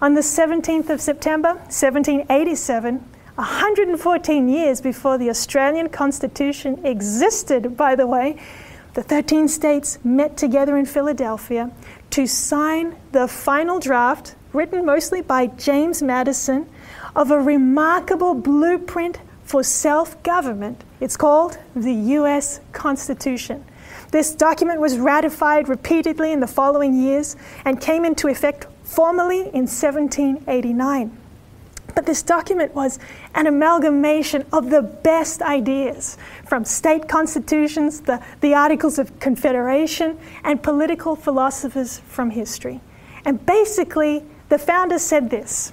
On 0.00 0.14
the 0.14 0.20
17th 0.20 0.90
of 0.90 1.00
September, 1.00 1.54
1787, 1.54 2.96
114 3.34 4.48
years 4.48 4.80
before 4.80 5.16
the 5.16 5.30
Australian 5.30 5.88
Constitution 5.88 6.84
existed, 6.84 7.76
by 7.76 7.94
the 7.94 8.06
way, 8.06 8.36
the 8.94 9.02
13 9.02 9.48
states 9.48 9.98
met 10.04 10.36
together 10.36 10.76
in 10.76 10.84
Philadelphia 10.84 11.70
to 12.10 12.26
sign 12.26 12.96
the 13.12 13.28
final 13.28 13.78
draft, 13.78 14.34
written 14.52 14.84
mostly 14.84 15.22
by 15.22 15.46
James 15.46 16.02
Madison, 16.02 16.68
of 17.14 17.30
a 17.30 17.40
remarkable 17.40 18.34
blueprint 18.34 19.18
for 19.48 19.62
self 19.62 20.22
government. 20.22 20.84
It's 21.00 21.16
called 21.16 21.56
the 21.74 21.94
U.S. 22.20 22.60
Constitution. 22.72 23.64
This 24.10 24.34
document 24.34 24.78
was 24.78 24.98
ratified 24.98 25.70
repeatedly 25.70 26.32
in 26.32 26.40
the 26.40 26.46
following 26.46 26.92
years 26.94 27.34
and 27.64 27.80
came 27.80 28.04
into 28.04 28.28
effect 28.28 28.66
formally 28.84 29.40
in 29.40 29.64
1789. 29.64 31.16
But 31.94 32.04
this 32.04 32.22
document 32.22 32.74
was 32.74 32.98
an 33.34 33.46
amalgamation 33.46 34.44
of 34.52 34.68
the 34.68 34.82
best 34.82 35.40
ideas 35.40 36.18
from 36.44 36.66
state 36.66 37.08
constitutions, 37.08 38.02
the, 38.02 38.22
the 38.42 38.52
Articles 38.52 38.98
of 38.98 39.18
Confederation, 39.18 40.18
and 40.44 40.62
political 40.62 41.16
philosophers 41.16 42.00
from 42.00 42.28
history. 42.28 42.82
And 43.24 43.44
basically, 43.46 44.24
the 44.50 44.58
founders 44.58 45.02
said 45.02 45.30
this 45.30 45.72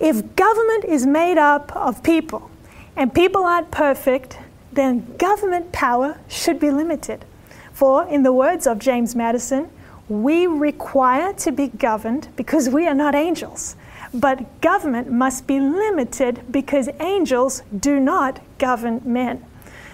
if 0.00 0.34
government 0.34 0.86
is 0.86 1.04
made 1.04 1.36
up 1.36 1.76
of 1.76 2.02
people 2.02 2.50
and 2.96 3.14
people 3.14 3.44
aren't 3.44 3.70
perfect, 3.70 4.38
then 4.72 5.16
government 5.16 5.72
power 5.72 6.18
should 6.28 6.58
be 6.58 6.70
limited. 6.70 7.24
For, 7.72 8.06
in 8.06 8.22
the 8.22 8.32
words 8.32 8.66
of 8.66 8.78
James 8.78 9.14
Madison, 9.14 9.70
we 10.08 10.46
require 10.46 11.32
to 11.34 11.52
be 11.52 11.68
governed 11.68 12.28
because 12.36 12.68
we 12.68 12.86
are 12.86 12.94
not 12.94 13.14
angels. 13.14 13.76
But 14.12 14.60
government 14.60 15.10
must 15.10 15.46
be 15.46 15.58
limited 15.58 16.42
because 16.50 16.88
angels 17.00 17.62
do 17.78 17.98
not 17.98 18.40
govern 18.58 19.00
men. 19.04 19.44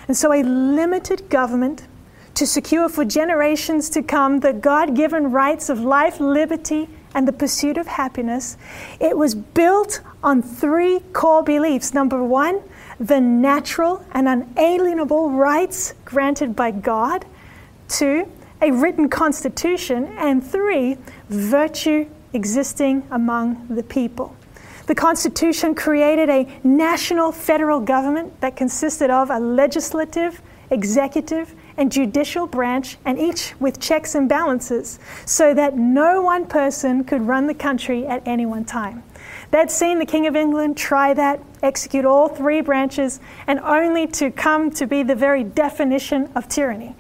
And 0.09 0.17
so, 0.17 0.33
a 0.33 0.43
limited 0.43 1.29
government 1.29 1.87
to 2.35 2.47
secure 2.47 2.89
for 2.89 3.05
generations 3.05 3.91
to 3.91 4.03
come 4.03 4.41
the 4.41 4.53
God 4.53 4.97
given 4.97 5.31
rights 5.31 5.69
of 5.69 5.81
life, 5.81 6.21
liberty, 6.21 6.89
and 7.15 7.27
the 7.27 7.33
pursuit 7.33 7.77
of 7.77 7.87
happiness, 7.87 8.57
it 9.01 9.17
was 9.17 9.35
built 9.35 10.01
on 10.23 10.43
three 10.43 11.01
core 11.13 11.43
beliefs. 11.43 11.95
Number 11.95 12.23
one, 12.23 12.63
the 13.01 13.21
natural 13.21 14.05
and 14.13 14.29
unalienable 14.29 15.31
rights 15.31 15.95
granted 16.05 16.57
by 16.57 16.71
God. 16.71 17.25
Two, 17.89 18.31
a 18.61 18.71
written 18.73 19.09
constitution. 19.09 20.07
And 20.19 20.45
three, 20.45 20.99
virtue 21.29 22.07
existing 22.33 23.07
among 23.11 23.67
the 23.69 23.83
people. 23.83 24.35
The 24.87 24.95
Constitution 24.95 25.75
created 25.75 26.31
a 26.31 26.49
national 26.65 27.31
federal 27.31 27.79
government 27.79 28.41
that 28.41 28.57
consisted 28.57 29.11
of 29.11 29.29
a 29.31 29.39
legislative, 29.39 30.41
executive, 30.71 31.55
and 31.77 31.93
judicial 31.93 32.47
branch, 32.47 32.97
and 33.05 33.19
each 33.19 33.55
with 33.61 33.81
checks 33.81 34.15
and 34.15 34.29
balances, 34.29 34.99
so 35.27 35.53
that 35.55 35.77
no 35.77 36.23
one 36.23 36.47
person 36.47 37.05
could 37.05 37.21
run 37.23 37.47
the 37.47 37.55
country 37.55 38.07
at 38.07 38.27
any 38.27 38.47
one 38.47 38.65
time. 38.65 39.03
They'd 39.51 39.71
seen 39.71 39.99
the 39.99 40.07
King 40.07 40.27
of 40.27 40.37
England 40.37 40.77
try 40.77 41.15
that, 41.15 41.41
execute 41.63 42.05
all 42.05 42.29
three 42.29 42.61
branches, 42.61 43.19
and 43.47 43.59
only 43.61 44.07
to 44.09 44.31
come 44.31 44.71
to 44.73 44.87
be 44.87 45.03
the 45.03 45.15
very 45.15 45.43
definition 45.43 46.31
of 46.35 46.49
tyranny. 46.49 46.95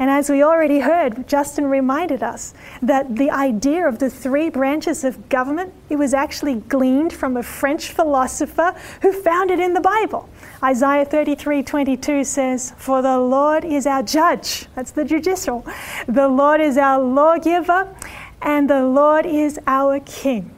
And 0.00 0.08
as 0.08 0.30
we 0.30 0.42
already 0.42 0.80
heard, 0.80 1.28
Justin 1.28 1.66
reminded 1.66 2.22
us 2.22 2.54
that 2.80 3.16
the 3.16 3.30
idea 3.30 3.86
of 3.86 3.98
the 3.98 4.08
three 4.08 4.48
branches 4.48 5.04
of 5.04 5.28
government, 5.28 5.74
it 5.90 5.96
was 5.96 6.14
actually 6.14 6.54
gleaned 6.54 7.12
from 7.12 7.36
a 7.36 7.42
French 7.42 7.90
philosopher 7.90 8.74
who 9.02 9.12
found 9.12 9.50
it 9.50 9.60
in 9.60 9.74
the 9.74 9.80
Bible. 9.82 10.26
Isaiah 10.62 11.04
33 11.04 11.62
22 11.62 12.24
says, 12.24 12.72
For 12.78 13.02
the 13.02 13.18
Lord 13.18 13.62
is 13.62 13.86
our 13.86 14.02
judge. 14.02 14.68
That's 14.74 14.92
the 14.92 15.04
judicial. 15.04 15.66
The 16.08 16.28
Lord 16.28 16.62
is 16.62 16.78
our 16.78 16.98
lawgiver, 16.98 17.94
and 18.40 18.70
the 18.70 18.86
Lord 18.86 19.26
is 19.26 19.60
our 19.66 20.00
king. 20.00 20.50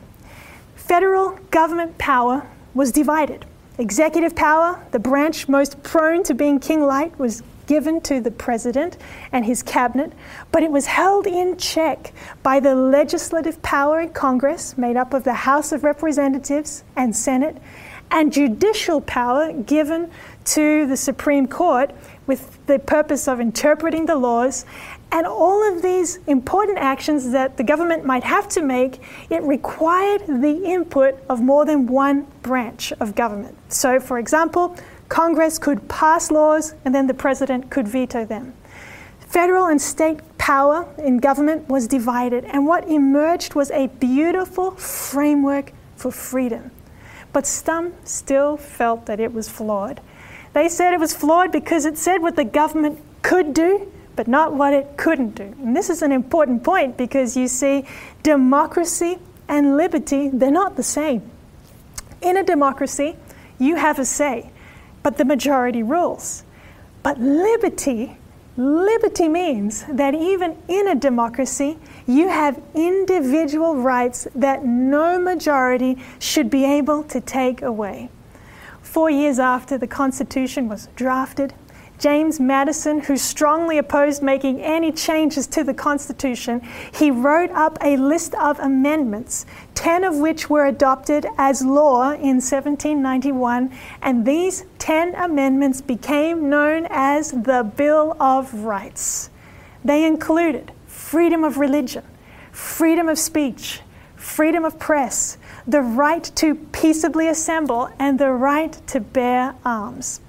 Federal 0.92 1.38
government 1.50 1.96
power 1.96 2.46
was 2.74 2.92
divided. 2.92 3.46
Executive 3.78 4.36
power, 4.36 4.78
the 4.90 4.98
branch 4.98 5.48
most 5.48 5.82
prone 5.82 6.22
to 6.24 6.34
being 6.34 6.60
king 6.60 6.82
like, 6.82 7.18
was 7.18 7.42
given 7.64 7.98
to 8.02 8.20
the 8.20 8.30
president 8.30 8.98
and 9.32 9.46
his 9.46 9.62
cabinet, 9.62 10.12
but 10.50 10.62
it 10.62 10.70
was 10.70 10.84
held 10.84 11.26
in 11.26 11.56
check 11.56 12.12
by 12.42 12.60
the 12.60 12.74
legislative 12.74 13.62
power 13.62 14.02
in 14.02 14.10
Congress, 14.10 14.76
made 14.76 14.98
up 14.98 15.14
of 15.14 15.24
the 15.24 15.32
House 15.32 15.72
of 15.72 15.82
Representatives 15.82 16.84
and 16.94 17.16
Senate, 17.16 17.56
and 18.10 18.30
judicial 18.30 19.00
power 19.00 19.50
given 19.50 20.10
to 20.44 20.86
the 20.86 20.96
Supreme 20.98 21.48
Court 21.48 21.90
with 22.26 22.64
the 22.66 22.78
purpose 22.78 23.26
of 23.26 23.40
interpreting 23.40 24.04
the 24.04 24.16
laws. 24.16 24.66
And 25.12 25.26
all 25.26 25.62
of 25.70 25.82
these 25.82 26.18
important 26.26 26.78
actions 26.78 27.32
that 27.32 27.58
the 27.58 27.62
government 27.62 28.04
might 28.06 28.24
have 28.24 28.48
to 28.50 28.62
make, 28.62 28.98
it 29.28 29.42
required 29.42 30.22
the 30.26 30.64
input 30.64 31.22
of 31.28 31.40
more 31.42 31.66
than 31.66 31.86
one 31.86 32.26
branch 32.42 32.92
of 32.98 33.14
government. 33.14 33.58
So, 33.68 34.00
for 34.00 34.18
example, 34.18 34.74
Congress 35.10 35.58
could 35.58 35.86
pass 35.86 36.30
laws 36.30 36.74
and 36.86 36.94
then 36.94 37.06
the 37.06 37.14
president 37.14 37.70
could 37.70 37.86
veto 37.86 38.24
them. 38.24 38.54
Federal 39.20 39.66
and 39.66 39.80
state 39.80 40.20
power 40.38 40.88
in 40.98 41.18
government 41.18 41.68
was 41.68 41.86
divided, 41.86 42.44
and 42.46 42.66
what 42.66 42.88
emerged 42.88 43.54
was 43.54 43.70
a 43.70 43.86
beautiful 43.86 44.72
framework 44.72 45.72
for 45.96 46.10
freedom. 46.10 46.70
But 47.32 47.46
some 47.46 47.92
still 48.04 48.56
felt 48.56 49.06
that 49.06 49.20
it 49.20 49.32
was 49.32 49.48
flawed. 49.48 50.00
They 50.52 50.68
said 50.68 50.92
it 50.92 51.00
was 51.00 51.14
flawed 51.14 51.52
because 51.52 51.86
it 51.86 51.96
said 51.96 52.20
what 52.20 52.36
the 52.36 52.44
government 52.44 52.98
could 53.22 53.54
do, 53.54 53.90
but 54.16 54.28
not 54.28 54.54
what 54.54 54.72
it 54.72 54.96
couldn't 54.96 55.34
do. 55.34 55.54
And 55.60 55.76
this 55.76 55.90
is 55.90 56.02
an 56.02 56.12
important 56.12 56.62
point 56.62 56.96
because 56.96 57.36
you 57.36 57.48
see, 57.48 57.84
democracy 58.22 59.18
and 59.48 59.76
liberty, 59.76 60.28
they're 60.28 60.50
not 60.50 60.76
the 60.76 60.82
same. 60.82 61.22
In 62.20 62.36
a 62.36 62.44
democracy, 62.44 63.16
you 63.58 63.76
have 63.76 63.98
a 63.98 64.04
say 64.04 64.52
but 65.02 65.18
the 65.18 65.24
majority 65.24 65.82
rules. 65.82 66.44
But 67.02 67.18
liberty, 67.18 68.16
liberty 68.56 69.28
means 69.28 69.84
that 69.88 70.14
even 70.14 70.56
in 70.68 70.88
a 70.88 70.94
democracy, 70.94 71.78
you 72.06 72.28
have 72.28 72.62
individual 72.74 73.76
rights 73.76 74.28
that 74.34 74.64
no 74.64 75.18
majority 75.18 75.98
should 76.18 76.50
be 76.50 76.64
able 76.64 77.02
to 77.04 77.20
take 77.20 77.62
away. 77.62 78.08
Four 78.82 79.10
years 79.10 79.38
after 79.38 79.78
the 79.78 79.86
Constitution 79.86 80.68
was 80.68 80.88
drafted, 80.94 81.54
James 82.02 82.40
Madison, 82.40 82.98
who 82.98 83.16
strongly 83.16 83.78
opposed 83.78 84.24
making 84.24 84.60
any 84.60 84.90
changes 84.90 85.46
to 85.46 85.62
the 85.62 85.72
Constitution, 85.72 86.60
he 86.92 87.12
wrote 87.12 87.52
up 87.52 87.78
a 87.80 87.96
list 87.96 88.34
of 88.34 88.58
amendments, 88.58 89.46
10 89.76 90.02
of 90.02 90.16
which 90.16 90.50
were 90.50 90.66
adopted 90.66 91.24
as 91.38 91.64
law 91.64 92.10
in 92.10 92.42
1791, 92.42 93.70
and 94.02 94.26
these 94.26 94.64
10 94.80 95.14
amendments 95.14 95.80
became 95.80 96.50
known 96.50 96.88
as 96.90 97.30
the 97.30 97.70
Bill 97.76 98.16
of 98.18 98.52
Rights. 98.52 99.30
They 99.84 100.04
included 100.04 100.72
freedom 100.88 101.44
of 101.44 101.56
religion, 101.56 102.02
freedom 102.50 103.08
of 103.08 103.16
speech, 103.16 103.80
freedom 104.16 104.64
of 104.64 104.76
press, 104.80 105.38
the 105.68 105.82
right 105.82 106.24
to 106.34 106.56
peaceably 106.56 107.28
assemble, 107.28 107.90
and 108.00 108.18
the 108.18 108.32
right 108.32 108.72
to 108.88 108.98
bear 108.98 109.54
arms. 109.64 110.20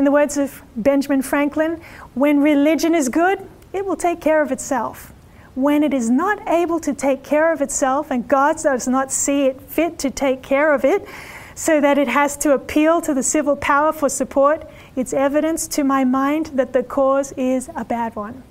In 0.00 0.04
the 0.04 0.10
words 0.10 0.38
of 0.38 0.62
Benjamin 0.76 1.20
Franklin, 1.20 1.78
when 2.14 2.40
religion 2.40 2.94
is 2.94 3.10
good, 3.10 3.46
it 3.74 3.84
will 3.84 3.96
take 3.96 4.18
care 4.18 4.40
of 4.40 4.50
itself. 4.50 5.12
When 5.54 5.82
it 5.82 5.92
is 5.92 6.08
not 6.08 6.40
able 6.48 6.80
to 6.80 6.94
take 6.94 7.22
care 7.22 7.52
of 7.52 7.60
itself 7.60 8.10
and 8.10 8.26
God 8.26 8.56
does 8.62 8.88
not 8.88 9.12
see 9.12 9.42
it 9.44 9.60
fit 9.60 9.98
to 9.98 10.10
take 10.10 10.42
care 10.42 10.72
of 10.72 10.86
it, 10.86 11.06
so 11.54 11.82
that 11.82 11.98
it 11.98 12.08
has 12.08 12.34
to 12.38 12.54
appeal 12.54 13.02
to 13.02 13.12
the 13.12 13.22
civil 13.22 13.56
power 13.56 13.92
for 13.92 14.08
support, 14.08 14.66
it's 14.96 15.12
evidence 15.12 15.68
to 15.68 15.84
my 15.84 16.02
mind 16.02 16.46
that 16.54 16.72
the 16.72 16.82
cause 16.82 17.32
is 17.32 17.68
a 17.76 17.84
bad 17.84 18.16
one. 18.16 18.42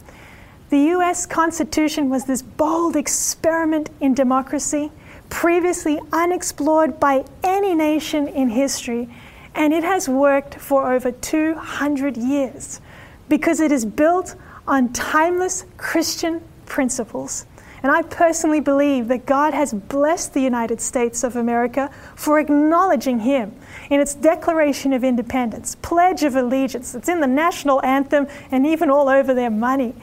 The 0.70 0.92
US 1.00 1.26
Constitution 1.26 2.10
was 2.10 2.26
this 2.26 2.44
bold 2.44 2.96
experiment 2.96 3.90
in 4.00 4.14
democracy, 4.14 4.92
previously 5.32 6.00
unexplored 6.14 7.00
by 7.00 7.26
any 7.44 7.74
nation 7.74 8.28
in 8.28 8.50
history 8.50 9.10
and 9.60 9.74
it 9.74 9.84
has 9.84 10.08
worked 10.08 10.56
for 10.56 10.92
over 10.92 11.12
200 11.12 12.16
years 12.16 12.80
because 13.28 13.60
it 13.60 13.74
is 13.74 13.86
built 13.86 14.36
on 14.66 14.92
timeless 14.94 15.66
Christian 15.76 16.42
principles. 16.66 17.46
And 17.84 17.92
I 17.92 18.04
personally 18.04 18.62
believe 18.62 19.10
that 19.10 19.26
God 19.26 19.54
has 19.54 19.74
blessed 19.74 20.34
the 20.34 20.42
United 20.42 20.80
States 20.80 21.24
of 21.24 21.36
America 21.36 21.92
for 22.16 22.40
acknowledging 22.40 23.20
Him 23.20 23.54
in 23.90 24.00
its 24.00 24.16
Declaration 24.16 24.94
of 24.94 25.04
Independence, 25.04 25.76
Pledge 25.82 26.24
of 26.24 26.36
Allegiance. 26.36 26.96
It's 26.96 27.10
in 27.10 27.20
the 27.20 27.28
national 27.28 27.84
anthem 27.84 28.28
and 28.52 28.66
even 28.66 28.90
all 28.90 29.10
over 29.10 29.34
their 29.34 29.50
money. 29.50 29.94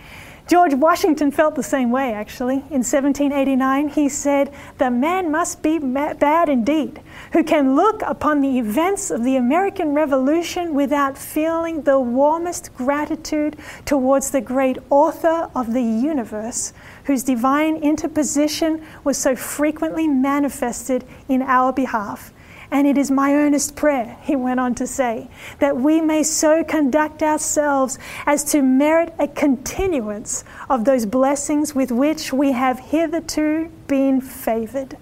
George 0.46 0.74
Washington 0.74 1.32
felt 1.32 1.56
the 1.56 1.62
same 1.62 1.90
way, 1.90 2.12
actually. 2.12 2.56
In 2.70 2.84
1789, 2.84 3.88
he 3.88 4.08
said, 4.08 4.52
The 4.78 4.92
man 4.92 5.32
must 5.32 5.60
be 5.60 5.78
bad 5.78 6.48
indeed 6.48 7.00
who 7.32 7.42
can 7.42 7.74
look 7.74 8.00
upon 8.02 8.40
the 8.40 8.58
events 8.58 9.10
of 9.10 9.24
the 9.24 9.34
American 9.34 9.92
Revolution 9.92 10.72
without 10.72 11.18
feeling 11.18 11.82
the 11.82 11.98
warmest 11.98 12.72
gratitude 12.76 13.56
towards 13.84 14.30
the 14.30 14.40
great 14.40 14.78
author 14.88 15.50
of 15.54 15.72
the 15.72 15.82
universe, 15.82 16.72
whose 17.04 17.24
divine 17.24 17.76
interposition 17.78 18.84
was 19.02 19.18
so 19.18 19.34
frequently 19.34 20.06
manifested 20.06 21.04
in 21.28 21.42
our 21.42 21.72
behalf. 21.72 22.32
And 22.70 22.86
it 22.86 22.98
is 22.98 23.10
my 23.10 23.32
earnest 23.34 23.76
prayer, 23.76 24.16
he 24.22 24.36
went 24.36 24.60
on 24.60 24.74
to 24.76 24.86
say, 24.86 25.28
that 25.60 25.76
we 25.76 26.00
may 26.00 26.22
so 26.22 26.64
conduct 26.64 27.22
ourselves 27.22 27.98
as 28.26 28.44
to 28.52 28.62
merit 28.62 29.14
a 29.18 29.28
continuance 29.28 30.44
of 30.68 30.84
those 30.84 31.06
blessings 31.06 31.74
with 31.74 31.92
which 31.92 32.32
we 32.32 32.52
have 32.52 32.78
hitherto 32.78 33.70
been 33.86 34.20
favored. 34.20 34.96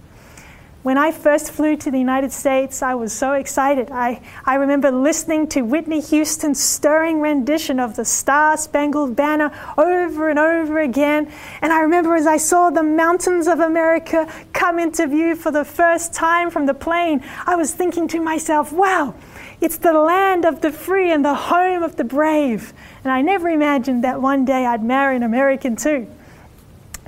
When 0.85 0.99
I 0.99 1.12
first 1.12 1.50
flew 1.50 1.79
to 1.79 1.91
the 1.91 1.99
United 1.99 2.31
States, 2.31 2.83
I 2.83 2.95
was 2.95 3.11
so 3.11 3.33
excited. 3.33 3.91
I, 3.91 4.21
I 4.45 4.57
remember 4.57 4.91
listening 4.91 5.47
to 5.49 5.62
Whitney 5.62 6.03
Houston's 6.03 6.62
stirring 6.62 7.23
rendition 7.23 7.81
of 7.81 7.97
the 7.97 8.05
Star 8.05 8.59
Spangled 8.59 9.17
Banner 9.17 9.50
over 9.79 10.29
and 10.29 10.38
over 10.38 10.81
again. 10.81 11.33
And 11.62 11.73
I 11.73 11.81
remember 11.81 12.14
as 12.14 12.26
I 12.26 12.37
saw 12.37 12.69
the 12.69 12.83
mountains 12.83 13.47
of 13.47 13.61
America 13.61 14.31
come 14.53 14.79
into 14.79 15.07
view 15.07 15.35
for 15.37 15.50
the 15.50 15.64
first 15.64 16.12
time 16.12 16.50
from 16.50 16.67
the 16.67 16.75
plane, 16.75 17.25
I 17.47 17.57
was 17.57 17.73
thinking 17.73 18.07
to 18.09 18.21
myself, 18.21 18.71
wow, 18.71 19.14
it's 19.62 19.79
the 19.79 19.95
land 19.95 20.45
of 20.45 20.61
the 20.61 20.71
free 20.71 21.11
and 21.11 21.25
the 21.25 21.35
home 21.35 21.83
of 21.83 21.97
the 21.97 22.05
brave. 22.05 22.75
And 23.05 23.11
I 23.11 23.23
never 23.23 23.49
imagined 23.49 24.05
that 24.05 24.21
one 24.21 24.45
day 24.45 24.67
I'd 24.67 24.85
marry 24.85 25.17
an 25.17 25.23
American 25.23 25.76
too. 25.76 26.09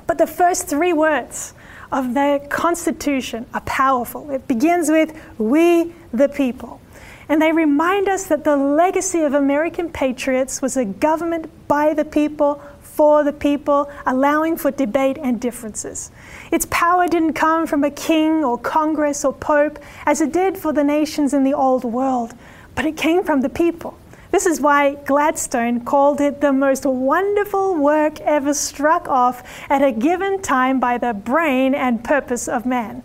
But 0.06 0.16
the 0.16 0.26
first 0.26 0.66
three 0.66 0.94
words, 0.94 1.52
of 1.92 2.14
their 2.14 2.38
Constitution 2.38 3.46
are 3.54 3.60
powerful. 3.62 4.30
It 4.30 4.48
begins 4.48 4.90
with 4.90 5.18
We 5.38 5.94
the 6.12 6.28
People. 6.28 6.80
And 7.28 7.42
they 7.42 7.52
remind 7.52 8.08
us 8.08 8.26
that 8.26 8.44
the 8.44 8.56
legacy 8.56 9.22
of 9.22 9.34
American 9.34 9.90
patriots 9.90 10.62
was 10.62 10.76
a 10.76 10.84
government 10.84 11.50
by 11.66 11.92
the 11.92 12.04
people, 12.04 12.62
for 12.96 13.24
the 13.24 13.32
people, 13.32 13.90
allowing 14.06 14.56
for 14.56 14.70
debate 14.70 15.18
and 15.18 15.38
differences. 15.38 16.10
Its 16.50 16.66
power 16.70 17.06
didn't 17.06 17.34
come 17.34 17.66
from 17.66 17.84
a 17.84 17.90
king 17.90 18.42
or 18.42 18.56
Congress 18.56 19.22
or 19.22 19.34
Pope, 19.34 19.78
as 20.06 20.22
it 20.22 20.32
did 20.32 20.56
for 20.56 20.72
the 20.72 20.82
nations 20.82 21.34
in 21.34 21.44
the 21.44 21.52
old 21.52 21.84
world, 21.84 22.32
but 22.74 22.86
it 22.86 22.96
came 22.96 23.22
from 23.22 23.42
the 23.42 23.50
people. 23.50 23.98
This 24.36 24.44
is 24.44 24.60
why 24.60 24.96
Gladstone 24.96 25.80
called 25.86 26.20
it 26.20 26.42
the 26.42 26.52
most 26.52 26.84
wonderful 26.84 27.74
work 27.74 28.20
ever 28.20 28.52
struck 28.52 29.08
off 29.08 29.42
at 29.70 29.82
a 29.82 29.90
given 29.90 30.42
time 30.42 30.78
by 30.78 30.98
the 30.98 31.14
brain 31.14 31.74
and 31.74 32.04
purpose 32.04 32.46
of 32.46 32.66
man. 32.66 33.02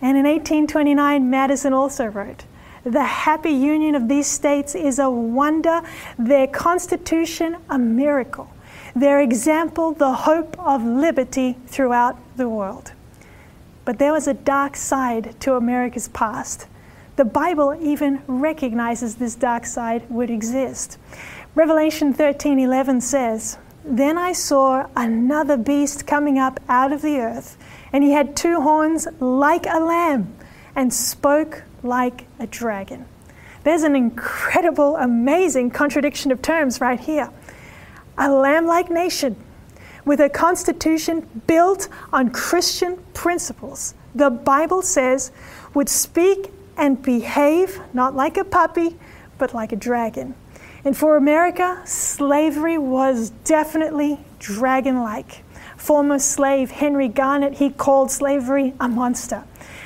And 0.00 0.16
in 0.16 0.26
1829, 0.26 1.28
Madison 1.28 1.72
also 1.72 2.04
wrote, 2.06 2.44
the 2.84 3.02
happy 3.02 3.50
union 3.50 3.96
of 3.96 4.06
these 4.06 4.28
states 4.28 4.76
is 4.76 5.00
a 5.00 5.10
wonder, 5.10 5.82
their 6.16 6.46
constitution 6.46 7.56
a 7.68 7.76
miracle, 7.76 8.48
their 8.94 9.18
example 9.18 9.90
the 9.90 10.12
hope 10.12 10.56
of 10.56 10.84
liberty 10.84 11.56
throughout 11.66 12.16
the 12.36 12.48
world. 12.48 12.92
But 13.84 13.98
there 13.98 14.12
was 14.12 14.28
a 14.28 14.34
dark 14.34 14.76
side 14.76 15.34
to 15.40 15.54
America's 15.54 16.06
past. 16.06 16.68
The 17.20 17.26
Bible 17.26 17.76
even 17.78 18.22
recognizes 18.26 19.16
this 19.16 19.34
dark 19.34 19.66
side 19.66 20.08
would 20.08 20.30
exist. 20.30 20.96
Revelation 21.54 22.14
13:11 22.14 23.02
says, 23.02 23.58
"Then 23.84 24.16
I 24.16 24.32
saw 24.32 24.86
another 24.96 25.58
beast 25.58 26.06
coming 26.06 26.38
up 26.38 26.58
out 26.66 26.94
of 26.94 27.02
the 27.02 27.20
earth, 27.20 27.58
and 27.92 28.02
he 28.02 28.12
had 28.12 28.34
two 28.34 28.62
horns 28.62 29.06
like 29.20 29.66
a 29.66 29.80
lamb 29.80 30.32
and 30.74 30.94
spoke 30.94 31.64
like 31.82 32.24
a 32.38 32.46
dragon." 32.46 33.04
There's 33.64 33.82
an 33.82 33.94
incredible, 33.94 34.96
amazing 34.96 35.72
contradiction 35.72 36.32
of 36.32 36.40
terms 36.40 36.80
right 36.80 37.00
here. 37.00 37.28
A 38.16 38.30
lamb 38.30 38.64
like 38.64 38.88
nation 38.88 39.36
with 40.06 40.22
a 40.22 40.30
constitution 40.30 41.26
built 41.46 41.86
on 42.14 42.30
Christian 42.30 42.96
principles, 43.12 43.92
the 44.14 44.30
Bible 44.30 44.80
says, 44.80 45.30
would 45.74 45.90
speak 45.90 46.54
and 46.80 47.00
behave 47.02 47.80
not 47.92 48.16
like 48.16 48.36
a 48.36 48.44
puppy, 48.44 48.96
but 49.38 49.54
like 49.54 49.70
a 49.70 49.76
dragon. 49.76 50.34
And 50.84 50.96
for 50.96 51.16
America, 51.16 51.82
slavery 51.84 52.78
was 52.78 53.30
definitely 53.44 54.18
dragon 54.38 55.02
like. 55.02 55.44
Former 55.76 56.18
slave 56.18 56.70
Henry 56.70 57.08
Garnet, 57.08 57.54
he 57.54 57.70
called 57.70 58.10
slavery 58.10 58.72
a 58.80 58.88
monster. 58.88 59.44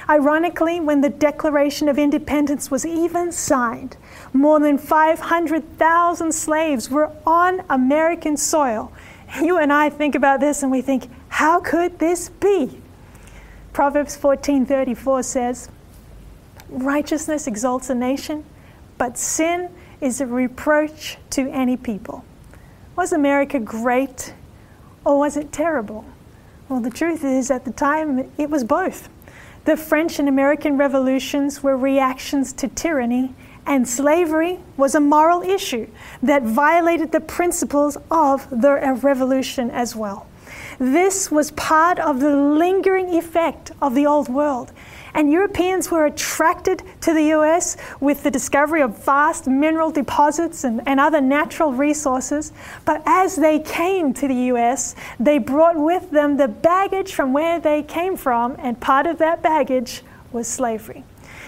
Ironically, 0.08 0.80
when 0.80 1.00
the 1.00 1.08
Declaration 1.08 1.88
of 1.88 1.98
Independence 1.98 2.70
was 2.70 2.86
even 2.86 3.32
signed, 3.32 3.96
more 4.32 4.60
than 4.60 4.78
500,000 4.78 6.32
slaves 6.32 6.90
were 6.90 7.10
on 7.26 7.62
American 7.68 8.36
soil. 8.36 8.92
You 9.42 9.58
and 9.58 9.72
I 9.72 9.90
think 9.90 10.14
about 10.14 10.38
this 10.38 10.62
and 10.62 10.70
we 10.70 10.80
think, 10.80 11.10
how 11.28 11.58
could 11.58 11.98
this 11.98 12.28
be? 12.28 12.80
Proverbs 13.72 14.16
14:34 14.16 15.24
says, 15.24 15.68
Righteousness 16.74 17.46
exalts 17.46 17.88
a 17.88 17.94
nation, 17.94 18.44
but 18.98 19.16
sin 19.16 19.70
is 20.00 20.20
a 20.20 20.26
reproach 20.26 21.18
to 21.30 21.48
any 21.50 21.76
people. 21.76 22.24
Was 22.96 23.12
America 23.12 23.60
great 23.60 24.34
or 25.04 25.18
was 25.18 25.37
it 25.37 25.52
terrible? 25.52 26.04
Well, 26.68 26.80
the 26.80 26.90
truth 26.90 27.24
is, 27.24 27.50
at 27.50 27.64
the 27.64 27.70
time, 27.70 28.30
it 28.38 28.50
was 28.50 28.64
both. 28.64 29.08
The 29.66 29.76
French 29.76 30.18
and 30.18 30.28
American 30.28 30.76
revolutions 30.76 31.62
were 31.62 31.76
reactions 31.76 32.52
to 32.54 32.68
tyranny, 32.68 33.34
and 33.66 33.88
slavery 33.88 34.58
was 34.76 34.94
a 34.94 35.00
moral 35.00 35.42
issue 35.42 35.88
that 36.22 36.42
violated 36.42 37.12
the 37.12 37.20
principles 37.20 37.96
of 38.10 38.48
the 38.50 38.98
revolution 39.00 39.70
as 39.70 39.94
well. 39.94 40.26
This 40.78 41.30
was 41.30 41.50
part 41.52 41.98
of 41.98 42.20
the 42.20 42.37
lingering 42.37 43.14
effect 43.14 43.70
of 43.80 43.94
the 43.94 44.06
old 44.06 44.28
world. 44.28 44.72
And 45.14 45.31
Europeans 45.31 45.92
were 45.92 46.07
attracted 46.07 46.83
to 47.03 47.14
the 47.14 47.33
US 47.35 47.77
with 48.00 48.24
the 48.24 48.31
discovery 48.33 48.83
of 48.83 49.05
vast 49.05 49.46
mineral 49.46 49.92
deposits 49.92 50.64
and, 50.64 50.83
and 50.87 50.98
other 50.98 51.20
natural 51.20 51.72
resources. 51.72 52.53
But 52.85 53.03
as 53.07 53.37
they 53.37 53.61
came 53.61 54.12
to 54.14 54.27
the 54.27 54.35
US, 54.53 54.96
they 55.20 55.38
brought 55.38 55.77
with 55.77 56.11
them 56.11 56.37
the 56.37 56.48
baggage 56.48 57.14
from 57.14 57.33
where 57.33 57.61
they 57.61 57.85
came 57.85 58.16
from, 58.16 58.57
and 58.59 58.81
part 58.81 59.07
of 59.07 59.18
that 59.18 59.40
baggage 59.40 60.03
was 60.33 60.48
slavery. 60.48 61.05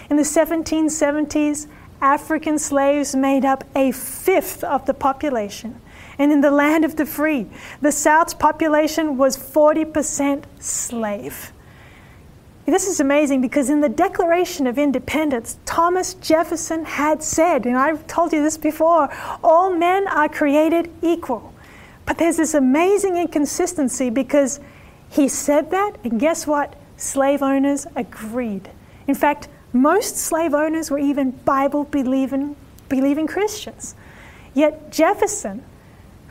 In 0.09 0.15
the 0.15 0.23
1770s, 0.23 1.67
African 1.99 2.57
slaves 2.59 3.15
made 3.15 3.43
up 3.43 3.65
a 3.75 3.91
fifth 3.91 4.63
of 4.63 4.85
the 4.85 4.93
population. 4.93 5.81
And 6.17 6.31
in 6.31 6.41
the 6.41 6.51
land 6.51 6.85
of 6.85 6.95
the 6.95 7.05
free, 7.05 7.47
the 7.81 7.91
South's 7.91 8.33
population 8.33 9.17
was 9.17 9.35
40% 9.35 10.45
slave. 10.59 11.51
This 12.67 12.85
is 12.85 12.99
amazing 12.99 13.39
because 13.39 13.69
in 13.69 13.79
the 13.79 13.87
Declaration 13.87 14.67
of 14.67 14.77
Independence, 14.77 15.57
Thomas 15.65 16.15
Jefferson 16.15 16.83
had 16.83 17.23
said, 17.23 17.65
and 17.65 17.77
I've 17.77 18.05
told 18.07 18.33
you 18.33 18.43
this 18.43 18.57
before, 18.57 19.09
all 19.41 19.73
men 19.73 20.05
are 20.09 20.27
created 20.27 20.91
equal. 21.01 21.53
But 22.05 22.17
there's 22.17 22.35
this 22.35 22.53
amazing 22.53 23.15
inconsistency 23.15 24.09
because 24.09 24.59
he 25.09 25.29
said 25.29 25.71
that, 25.71 25.93
and 26.03 26.19
guess 26.19 26.45
what? 26.45 26.75
Slave 26.97 27.41
owners 27.41 27.87
agreed. 27.95 28.69
In 29.07 29.15
fact, 29.15 29.47
most 29.71 30.17
slave 30.17 30.53
owners 30.53 30.91
were 30.91 30.99
even 30.99 31.31
Bible 31.31 31.85
believing, 31.85 32.57
believing 32.89 33.27
Christians. 33.27 33.95
Yet 34.53 34.91
Jefferson, 34.91 35.63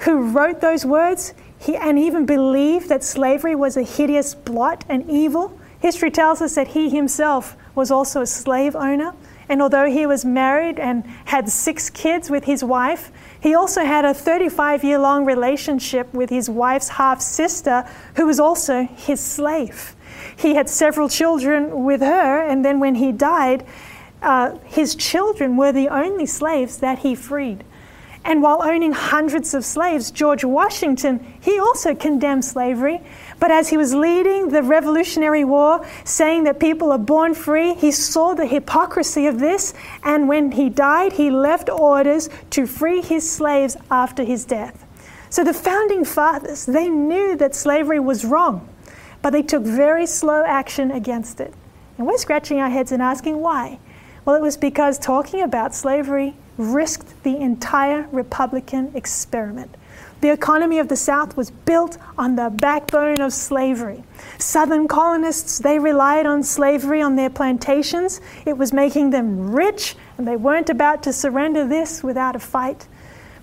who 0.00 0.28
wrote 0.28 0.60
those 0.60 0.84
words, 0.84 1.32
he, 1.58 1.76
and 1.76 1.98
even 1.98 2.26
believed 2.26 2.90
that 2.90 3.02
slavery 3.02 3.54
was 3.54 3.78
a 3.78 3.82
hideous 3.82 4.34
blot 4.34 4.84
and 4.90 5.10
evil, 5.10 5.55
History 5.80 6.10
tells 6.10 6.40
us 6.40 6.54
that 6.54 6.68
he 6.68 6.90
himself 6.90 7.56
was 7.74 7.90
also 7.90 8.22
a 8.22 8.26
slave 8.26 8.74
owner, 8.74 9.14
and 9.48 9.62
although 9.62 9.88
he 9.88 10.06
was 10.06 10.24
married 10.24 10.78
and 10.78 11.04
had 11.26 11.48
six 11.48 11.90
kids 11.90 12.30
with 12.30 12.44
his 12.44 12.64
wife, 12.64 13.12
he 13.40 13.54
also 13.54 13.84
had 13.84 14.04
a 14.04 14.14
35 14.14 14.82
year 14.82 14.98
long 14.98 15.24
relationship 15.24 16.12
with 16.12 16.30
his 16.30 16.50
wife's 16.50 16.88
half 16.88 17.20
sister, 17.20 17.88
who 18.16 18.26
was 18.26 18.40
also 18.40 18.84
his 18.84 19.20
slave. 19.20 19.94
He 20.36 20.54
had 20.54 20.68
several 20.68 21.08
children 21.08 21.84
with 21.84 22.00
her, 22.00 22.42
and 22.42 22.64
then 22.64 22.80
when 22.80 22.96
he 22.96 23.12
died, 23.12 23.64
uh, 24.22 24.56
his 24.64 24.94
children 24.94 25.56
were 25.56 25.72
the 25.72 25.88
only 25.88 26.26
slaves 26.26 26.78
that 26.78 27.00
he 27.00 27.14
freed. 27.14 27.62
And 28.24 28.42
while 28.42 28.60
owning 28.64 28.92
hundreds 28.92 29.54
of 29.54 29.64
slaves, 29.64 30.10
George 30.10 30.44
Washington, 30.44 31.24
he 31.40 31.60
also 31.60 31.94
condemned 31.94 32.44
slavery 32.44 33.00
but 33.38 33.50
as 33.50 33.68
he 33.68 33.76
was 33.76 33.94
leading 33.94 34.48
the 34.48 34.62
Revolutionary 34.62 35.44
War, 35.44 35.84
saying 36.04 36.44
that 36.44 36.58
people 36.58 36.90
are 36.90 36.98
born 36.98 37.34
free, 37.34 37.74
he 37.74 37.90
saw 37.90 38.34
the 38.34 38.46
hypocrisy 38.46 39.26
of 39.26 39.38
this, 39.38 39.74
and 40.02 40.28
when 40.28 40.52
he 40.52 40.68
died, 40.68 41.12
he 41.12 41.30
left 41.30 41.68
orders 41.68 42.30
to 42.50 42.66
free 42.66 43.02
his 43.02 43.30
slaves 43.30 43.76
after 43.90 44.24
his 44.24 44.44
death. 44.44 44.84
So 45.28 45.44
the 45.44 45.52
founding 45.52 46.04
fathers, 46.04 46.66
they 46.66 46.88
knew 46.88 47.36
that 47.36 47.54
slavery 47.54 48.00
was 48.00 48.24
wrong, 48.24 48.68
but 49.22 49.30
they 49.30 49.42
took 49.42 49.64
very 49.64 50.06
slow 50.06 50.44
action 50.46 50.90
against 50.90 51.40
it. 51.40 51.52
And 51.98 52.06
we're 52.06 52.18
scratching 52.18 52.58
our 52.58 52.70
heads 52.70 52.92
and 52.92 53.02
asking 53.02 53.40
why. 53.40 53.78
Well, 54.24 54.36
it 54.36 54.42
was 54.42 54.56
because 54.56 54.98
talking 54.98 55.42
about 55.42 55.74
slavery 55.74 56.34
risked 56.56 57.22
the 57.22 57.36
entire 57.36 58.08
Republican 58.12 58.92
experiment. 58.94 59.74
The 60.20 60.30
economy 60.32 60.78
of 60.78 60.88
the 60.88 60.96
South 60.96 61.36
was 61.36 61.50
built 61.50 61.98
on 62.16 62.36
the 62.36 62.50
backbone 62.50 63.20
of 63.20 63.32
slavery. 63.32 64.02
Southern 64.38 64.88
colonists, 64.88 65.58
they 65.58 65.78
relied 65.78 66.26
on 66.26 66.42
slavery 66.42 67.02
on 67.02 67.16
their 67.16 67.30
plantations. 67.30 68.20
It 68.46 68.56
was 68.56 68.72
making 68.72 69.10
them 69.10 69.50
rich, 69.50 69.94
and 70.16 70.26
they 70.26 70.36
weren't 70.36 70.70
about 70.70 71.02
to 71.02 71.12
surrender 71.12 71.66
this 71.66 72.02
without 72.02 72.34
a 72.34 72.38
fight. 72.38 72.88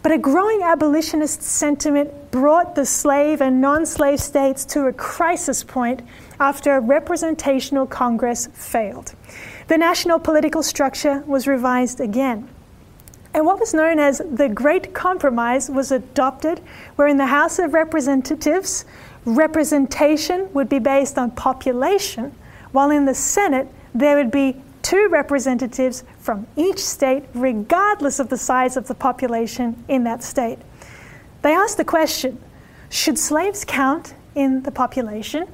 But 0.01 0.11
a 0.11 0.17
growing 0.17 0.61
abolitionist 0.63 1.41
sentiment 1.41 2.31
brought 2.31 2.75
the 2.75 2.85
slave 2.85 3.41
and 3.41 3.61
non 3.61 3.85
slave 3.85 4.19
states 4.19 4.65
to 4.65 4.87
a 4.87 4.93
crisis 4.93 5.63
point 5.63 6.01
after 6.39 6.75
a 6.75 6.81
representational 6.81 7.85
Congress 7.85 8.49
failed. 8.53 9.13
The 9.67 9.77
national 9.77 10.19
political 10.19 10.61
structure 10.61 11.23
was 11.25 11.47
revised 11.47 12.01
again. 12.01 12.49
And 13.33 13.45
what 13.45 13.59
was 13.59 13.73
known 13.73 13.99
as 13.99 14.19
the 14.19 14.47
Great 14.47 14.93
Compromise 14.93 15.69
was 15.69 15.91
adopted, 15.91 16.59
where 16.95 17.07
in 17.07 17.17
the 17.17 17.25
House 17.25 17.57
of 17.57 17.73
Representatives, 17.73 18.85
representation 19.25 20.51
would 20.53 20.69
be 20.69 20.79
based 20.79 21.17
on 21.17 21.31
population, 21.31 22.35
while 22.71 22.91
in 22.91 23.05
the 23.05 23.15
Senate, 23.15 23.67
there 23.93 24.17
would 24.17 24.31
be 24.31 24.61
two 24.83 25.07
representatives 25.09 26.03
from 26.19 26.45
each 26.55 26.79
state, 26.79 27.23
regardless 27.33 28.19
of 28.19 28.29
the 28.29 28.37
size 28.37 28.77
of 28.77 28.87
the 28.87 28.95
population 28.95 29.83
in 29.87 30.03
that 30.03 30.23
state. 30.23 30.59
They 31.41 31.53
asked 31.53 31.77
the 31.77 31.85
question 31.85 32.39
should 32.89 33.17
slaves 33.17 33.65
count 33.65 34.13
in 34.35 34.61
the 34.61 34.71
population? 34.71 35.47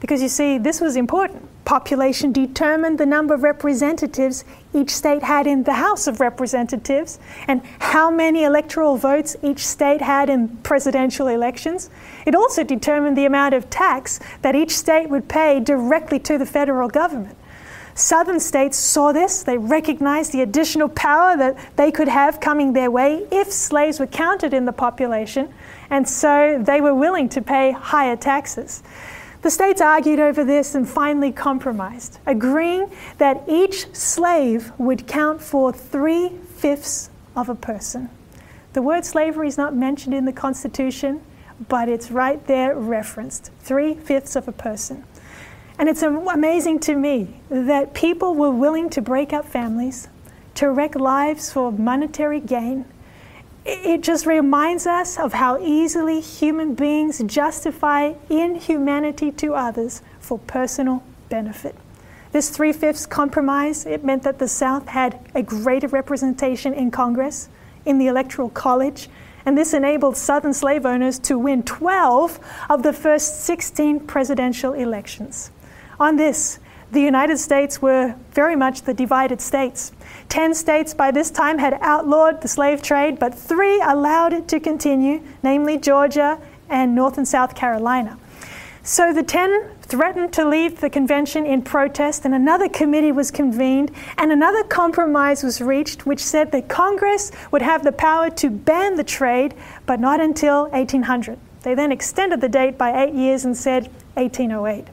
Because 0.00 0.20
you 0.20 0.28
see, 0.28 0.58
this 0.58 0.80
was 0.80 0.94
important. 0.94 1.48
Population 1.64 2.32
determined 2.32 2.98
the 2.98 3.06
number 3.06 3.34
of 3.34 3.44
representatives 3.44 4.44
each 4.74 4.90
state 4.90 5.22
had 5.22 5.46
in 5.46 5.62
the 5.62 5.74
House 5.74 6.08
of 6.08 6.18
Representatives 6.18 7.20
and 7.46 7.62
how 7.78 8.10
many 8.10 8.42
electoral 8.42 8.96
votes 8.96 9.36
each 9.42 9.64
state 9.64 10.00
had 10.00 10.28
in 10.28 10.48
presidential 10.58 11.28
elections. 11.28 11.88
It 12.26 12.34
also 12.34 12.64
determined 12.64 13.16
the 13.16 13.26
amount 13.26 13.54
of 13.54 13.70
tax 13.70 14.18
that 14.42 14.56
each 14.56 14.76
state 14.76 15.08
would 15.08 15.28
pay 15.28 15.60
directly 15.60 16.18
to 16.20 16.36
the 16.36 16.46
federal 16.46 16.88
government. 16.88 17.36
Southern 17.94 18.40
states 18.40 18.78
saw 18.78 19.12
this. 19.12 19.42
They 19.42 19.58
recognized 19.58 20.32
the 20.32 20.40
additional 20.40 20.88
power 20.88 21.36
that 21.36 21.56
they 21.76 21.92
could 21.92 22.08
have 22.08 22.40
coming 22.40 22.72
their 22.72 22.90
way 22.90 23.26
if 23.30 23.52
slaves 23.52 24.00
were 24.00 24.06
counted 24.06 24.54
in 24.54 24.64
the 24.64 24.72
population, 24.72 25.52
and 25.90 26.08
so 26.08 26.60
they 26.64 26.80
were 26.80 26.94
willing 26.94 27.28
to 27.28 27.42
pay 27.42 27.70
higher 27.72 28.16
taxes. 28.16 28.82
The 29.42 29.50
states 29.50 29.80
argued 29.80 30.20
over 30.20 30.44
this 30.44 30.76
and 30.76 30.88
finally 30.88 31.32
compromised, 31.32 32.20
agreeing 32.26 32.90
that 33.18 33.42
each 33.48 33.92
slave 33.92 34.72
would 34.78 35.08
count 35.08 35.42
for 35.42 35.72
three 35.72 36.30
fifths 36.54 37.10
of 37.34 37.48
a 37.48 37.54
person. 37.56 38.08
The 38.72 38.82
word 38.82 39.04
slavery 39.04 39.48
is 39.48 39.58
not 39.58 39.74
mentioned 39.74 40.14
in 40.14 40.26
the 40.26 40.32
Constitution, 40.32 41.20
but 41.68 41.88
it's 41.88 42.12
right 42.12 42.44
there 42.46 42.76
referenced 42.76 43.50
three 43.58 43.94
fifths 43.94 44.36
of 44.36 44.46
a 44.46 44.52
person. 44.52 45.04
And 45.76 45.88
it's 45.88 46.02
amazing 46.02 46.78
to 46.80 46.94
me 46.94 47.40
that 47.48 47.94
people 47.94 48.34
were 48.34 48.50
willing 48.50 48.90
to 48.90 49.02
break 49.02 49.32
up 49.32 49.44
families, 49.44 50.08
to 50.54 50.70
wreck 50.70 50.94
lives 50.94 51.52
for 51.52 51.72
monetary 51.72 52.38
gain, 52.38 52.84
it 53.64 54.00
just 54.02 54.26
reminds 54.26 54.86
us 54.86 55.18
of 55.18 55.34
how 55.34 55.58
easily 55.58 56.20
human 56.20 56.74
beings 56.74 57.22
justify 57.26 58.14
inhumanity 58.28 59.30
to 59.32 59.54
others 59.54 60.02
for 60.18 60.38
personal 60.38 61.02
benefit. 61.28 61.76
This 62.32 62.48
three 62.48 62.72
fifths 62.72 63.06
compromise, 63.06 63.86
it 63.86 64.04
meant 64.04 64.22
that 64.22 64.38
the 64.38 64.48
South 64.48 64.88
had 64.88 65.18
a 65.34 65.42
greater 65.42 65.88
representation 65.88 66.72
in 66.72 66.90
Congress, 66.90 67.48
in 67.84 67.98
the 67.98 68.06
Electoral 68.06 68.48
College, 68.48 69.08
and 69.44 69.58
this 69.58 69.74
enabled 69.74 70.16
Southern 70.16 70.54
slave 70.54 70.86
owners 70.86 71.18
to 71.20 71.38
win 71.38 71.62
12 71.62 72.40
of 72.70 72.82
the 72.82 72.92
first 72.92 73.44
16 73.44 74.00
presidential 74.00 74.72
elections. 74.72 75.50
On 76.00 76.16
this, 76.16 76.58
the 76.92 77.00
United 77.00 77.38
States 77.38 77.80
were 77.80 78.14
very 78.32 78.54
much 78.54 78.82
the 78.82 78.92
divided 78.92 79.40
states. 79.40 79.92
Ten 80.28 80.54
states 80.54 80.92
by 80.92 81.10
this 81.10 81.30
time 81.30 81.58
had 81.58 81.78
outlawed 81.80 82.42
the 82.42 82.48
slave 82.48 82.82
trade, 82.82 83.18
but 83.18 83.34
three 83.34 83.80
allowed 83.80 84.34
it 84.34 84.46
to 84.48 84.60
continue, 84.60 85.22
namely 85.42 85.78
Georgia 85.78 86.38
and 86.68 86.94
North 86.94 87.16
and 87.16 87.26
South 87.26 87.54
Carolina. 87.54 88.18
So 88.82 89.10
the 89.10 89.22
ten 89.22 89.70
threatened 89.80 90.34
to 90.34 90.46
leave 90.46 90.80
the 90.80 90.90
convention 90.90 91.46
in 91.46 91.62
protest, 91.62 92.26
and 92.26 92.34
another 92.34 92.68
committee 92.68 93.12
was 93.12 93.30
convened, 93.30 93.90
and 94.18 94.30
another 94.30 94.62
compromise 94.62 95.42
was 95.42 95.62
reached, 95.62 96.04
which 96.04 96.20
said 96.20 96.52
that 96.52 96.68
Congress 96.68 97.32
would 97.50 97.62
have 97.62 97.84
the 97.84 97.92
power 97.92 98.28
to 98.28 98.50
ban 98.50 98.96
the 98.96 99.04
trade, 99.04 99.54
but 99.86 99.98
not 99.98 100.20
until 100.20 100.64
1800. 100.70 101.38
They 101.62 101.74
then 101.74 101.90
extended 101.90 102.42
the 102.42 102.50
date 102.50 102.76
by 102.76 103.02
eight 103.02 103.14
years 103.14 103.46
and 103.46 103.56
said 103.56 103.84
1808. 104.14 104.88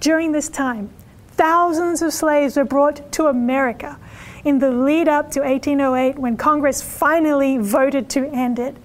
During 0.00 0.32
this 0.32 0.48
time, 0.48 0.90
Thousands 1.38 2.02
of 2.02 2.12
slaves 2.12 2.56
were 2.56 2.64
brought 2.64 3.12
to 3.12 3.28
America 3.28 3.96
in 4.44 4.58
the 4.58 4.72
lead 4.72 5.06
up 5.06 5.30
to 5.30 5.40
1808 5.40 6.18
when 6.18 6.36
Congress 6.36 6.82
finally 6.82 7.58
voted 7.58 8.10
to 8.10 8.28
end 8.32 8.58
it. 8.58 8.76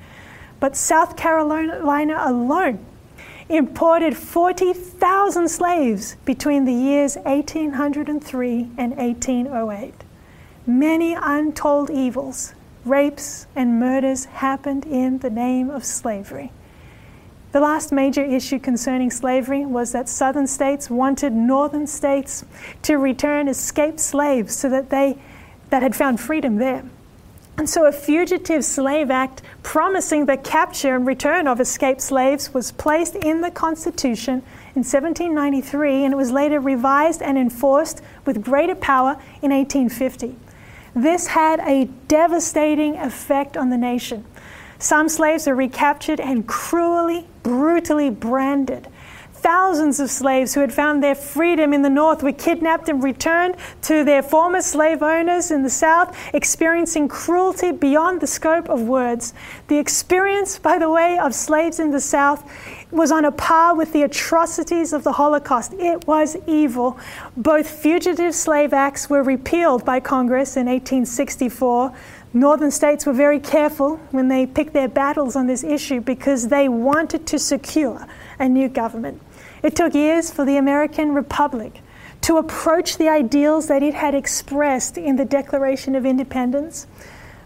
But 0.60 0.76
South 0.76 1.18
Carolina 1.18 1.80
alone 2.20 2.86
imported 3.50 4.16
40,000 4.16 5.50
slaves 5.50 6.16
between 6.26 6.66
the 6.66 6.74
years 6.74 7.16
1803 7.16 8.70
and 8.78 8.96
1808. 8.98 9.96
Many 10.68 11.16
untold 11.16 11.90
evils, 11.90 12.54
rapes, 12.86 13.48
and 13.56 13.80
murders 13.80 14.26
happened 14.26 14.86
in 14.86 15.18
the 15.18 15.32
name 15.32 15.72
of 15.72 15.84
slavery. 15.84 16.52
The 17.54 17.60
last 17.60 17.92
major 17.92 18.24
issue 18.24 18.58
concerning 18.58 19.12
slavery 19.12 19.64
was 19.64 19.92
that 19.92 20.10
southern 20.10 20.48
states 20.48 20.90
wanted 20.90 21.34
northern 21.34 21.86
states 21.86 22.44
to 22.82 22.98
return 22.98 23.48
escaped 23.48 24.00
slaves 24.00 24.56
so 24.56 24.70
that 24.70 24.90
they 24.90 25.20
that 25.70 25.84
had 25.84 25.96
found 25.96 26.20
freedom 26.20 26.56
there. 26.56 26.84
And 27.56 27.70
so 27.70 27.86
a 27.86 27.92
fugitive 27.92 28.66
slave 28.66 29.12
act 29.12 29.44
promising 29.62 30.26
the 30.26 30.36
capture 30.36 30.96
and 30.96 31.06
return 31.06 31.48
of 31.48 31.60
escaped 31.62 32.02
slaves 32.02 32.56
was 32.56 32.72
placed 32.72 33.16
in 33.16 33.42
the 33.42 33.52
Constitution 33.52 34.42
in 34.76 34.82
1793 34.82 36.06
and 36.06 36.14
it 36.14 36.18
was 36.18 36.32
later 36.32 36.60
revised 36.60 37.22
and 37.22 37.38
enforced 37.38 38.02
with 38.26 38.44
greater 38.44 38.74
power 38.74 39.12
in 39.44 39.52
1850. 39.52 40.36
This 40.96 41.28
had 41.28 41.60
a 41.60 41.86
devastating 42.08 42.98
effect 42.98 43.58
on 43.58 43.70
the 43.70 43.78
nation. 43.78 44.26
Some 44.84 45.08
slaves 45.08 45.48
were 45.48 45.56
recaptured 45.56 46.20
and 46.20 46.46
cruelly, 46.46 47.26
brutally 47.42 48.10
branded. 48.10 48.90
Thousands 49.32 50.02
of 50.02 50.10
slaves 50.10 50.54
who 50.54 50.60
had 50.60 50.74
found 50.74 51.02
their 51.02 51.16
freedom 51.16 51.74
in 51.74 51.84
the 51.84 51.90
North 51.90 52.22
were 52.22 52.34
kidnapped 52.34 52.90
and 52.90 53.02
returned 53.02 53.56
to 53.84 54.04
their 54.04 54.22
former 54.22 54.62
slave 54.62 55.02
owners 55.02 55.52
in 55.52 55.64
the 55.64 55.70
South, 55.70 56.18
experiencing 56.34 57.08
cruelty 57.08 57.72
beyond 57.72 58.20
the 58.20 58.28
scope 58.28 58.68
of 58.68 58.82
words. 58.82 59.34
The 59.70 59.78
experience, 59.78 60.60
by 60.60 60.78
the 60.78 60.90
way, 60.90 61.18
of 61.18 61.34
slaves 61.34 61.80
in 61.80 61.92
the 61.92 62.02
South 62.02 62.44
was 62.92 63.10
on 63.10 63.24
a 63.24 63.32
par 63.32 63.76
with 63.76 63.94
the 63.94 64.04
atrocities 64.04 64.92
of 64.92 65.06
the 65.06 65.14
Holocaust. 65.14 65.74
It 65.80 66.06
was 66.08 66.36
evil. 66.46 67.00
Both 67.38 67.70
fugitive 67.70 68.36
slave 68.36 68.74
acts 68.74 69.10
were 69.10 69.24
repealed 69.24 69.86
by 69.86 70.02
Congress 70.02 70.58
in 70.58 70.66
1864. 70.66 71.94
Northern 72.36 72.72
states 72.72 73.06
were 73.06 73.14
very 73.14 73.40
careful 73.40 73.98
when 74.10 74.28
they 74.28 74.48
picked 74.48 74.74
their 74.74 74.88
battles 74.88 75.36
on 75.36 75.46
this 75.46 75.64
issue 75.64 76.02
because 76.02 76.48
they 76.48 76.68
wanted 76.68 77.28
to 77.28 77.38
secure 77.38 78.08
a 78.40 78.50
new 78.50 78.68
government. 78.68 79.22
It 79.62 79.76
took 79.76 79.94
years 79.94 80.32
for 80.32 80.44
the 80.44 80.58
American 80.58 81.14
Republic 81.14 81.82
to 82.22 82.38
approach 82.38 82.98
the 82.98 83.08
ideals 83.08 83.68
that 83.68 83.84
it 83.84 83.94
had 83.94 84.16
expressed 84.16 84.98
in 84.98 85.16
the 85.16 85.26
Declaration 85.26 85.94
of 85.94 86.08
Independence. 86.08 86.88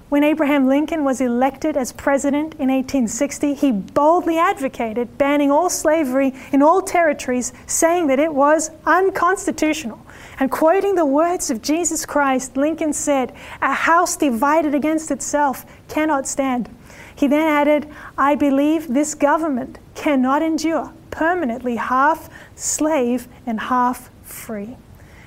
When 0.08 0.24
Abraham 0.24 0.68
Lincoln 0.68 1.04
was 1.04 1.20
elected 1.20 1.76
as 1.76 1.92
president 1.92 2.54
in 2.54 2.70
1860, 2.70 3.56
he 3.56 3.74
boldly 3.74 4.38
advocated 4.38 5.18
banning 5.18 5.52
all 5.52 5.70
slavery 5.70 6.34
in 6.54 6.62
all 6.62 6.82
territories, 6.82 7.52
saying 7.66 8.08
that 8.08 8.20
it 8.20 8.34
was 8.34 8.72
unconstitutional. 8.86 10.00
And 10.40 10.52
quoting 10.52 10.96
the 10.96 11.06
words 11.06 11.50
of 11.50 11.62
Jesus 11.62 12.06
Christ, 12.06 12.58
Lincoln 12.58 12.94
said, 12.94 13.34
A 13.62 13.74
house 13.74 14.16
divided 14.16 14.76
against 14.76 15.10
itself 15.10 15.66
cannot 15.88 16.28
stand. 16.28 16.70
He 17.16 17.28
then 17.28 17.48
added, 17.48 17.88
I 18.18 18.36
believe 18.36 18.88
this 18.88 19.16
government 19.16 19.80
cannot 19.96 20.44
endure 20.44 20.94
permanently 21.10 21.78
half 21.78 22.30
slave 22.56 23.28
and 23.48 23.60
half 23.60 24.12
free. 24.22 24.78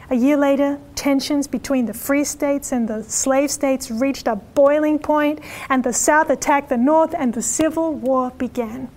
A 0.09 0.15
year 0.15 0.37
later, 0.37 0.79
tensions 0.95 1.49
between 1.49 1.87
the 1.87 1.95
free 1.95 2.25
states 2.25 2.73
and 2.73 2.89
the 2.89 3.03
slave 3.03 3.51
states 3.51 3.91
reached 3.91 4.29
a 4.29 4.37
boiling 4.37 4.99
point, 4.99 5.41
and 5.69 5.83
the 5.83 5.93
South 5.93 6.31
attacked 6.31 6.69
the 6.69 6.77
North, 6.77 7.15
and 7.17 7.35
the 7.35 7.43
Civil 7.43 7.95
War 7.95 8.31
began. 8.31 8.89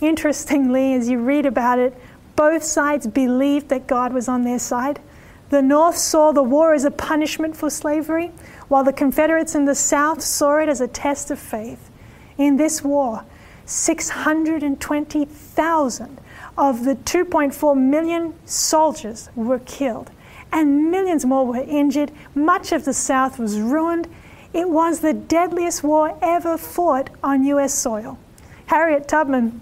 Interestingly, 0.00 0.94
as 0.94 1.08
you 1.08 1.18
read 1.18 1.46
about 1.46 1.78
it, 1.78 1.96
both 2.36 2.62
sides 2.62 3.06
believed 3.06 3.68
that 3.68 3.86
God 3.86 4.12
was 4.12 4.28
on 4.28 4.42
their 4.42 4.58
side. 4.58 5.00
The 5.48 5.62
North 5.62 5.96
saw 5.96 6.32
the 6.32 6.42
war 6.42 6.74
as 6.74 6.84
a 6.84 6.90
punishment 6.90 7.56
for 7.56 7.70
slavery, 7.70 8.32
while 8.68 8.84
the 8.84 8.92
Confederates 8.92 9.54
in 9.54 9.64
the 9.64 9.76
South 9.76 10.20
saw 10.22 10.58
it 10.58 10.68
as 10.68 10.80
a 10.80 10.88
test 10.88 11.30
of 11.30 11.38
faith. 11.38 11.88
In 12.36 12.56
this 12.56 12.82
war, 12.82 13.24
620,000 13.64 16.20
of 16.58 16.84
the 16.84 16.96
2.4 16.96 17.76
million 17.76 18.34
soldiers 18.44 19.30
were 19.36 19.60
killed 19.60 20.10
and 20.52 20.90
millions 20.90 21.24
more 21.24 21.46
were 21.46 21.56
injured. 21.56 22.12
Much 22.34 22.72
of 22.72 22.84
the 22.84 22.94
South 22.94 23.38
was 23.38 23.58
ruined. 23.58 24.08
It 24.52 24.70
was 24.70 25.00
the 25.00 25.12
deadliest 25.12 25.82
war 25.82 26.16
ever 26.22 26.56
fought 26.56 27.10
on 27.22 27.44
U.S. 27.44 27.74
soil. 27.74 28.18
Harriet 28.66 29.06
Tubman, 29.06 29.60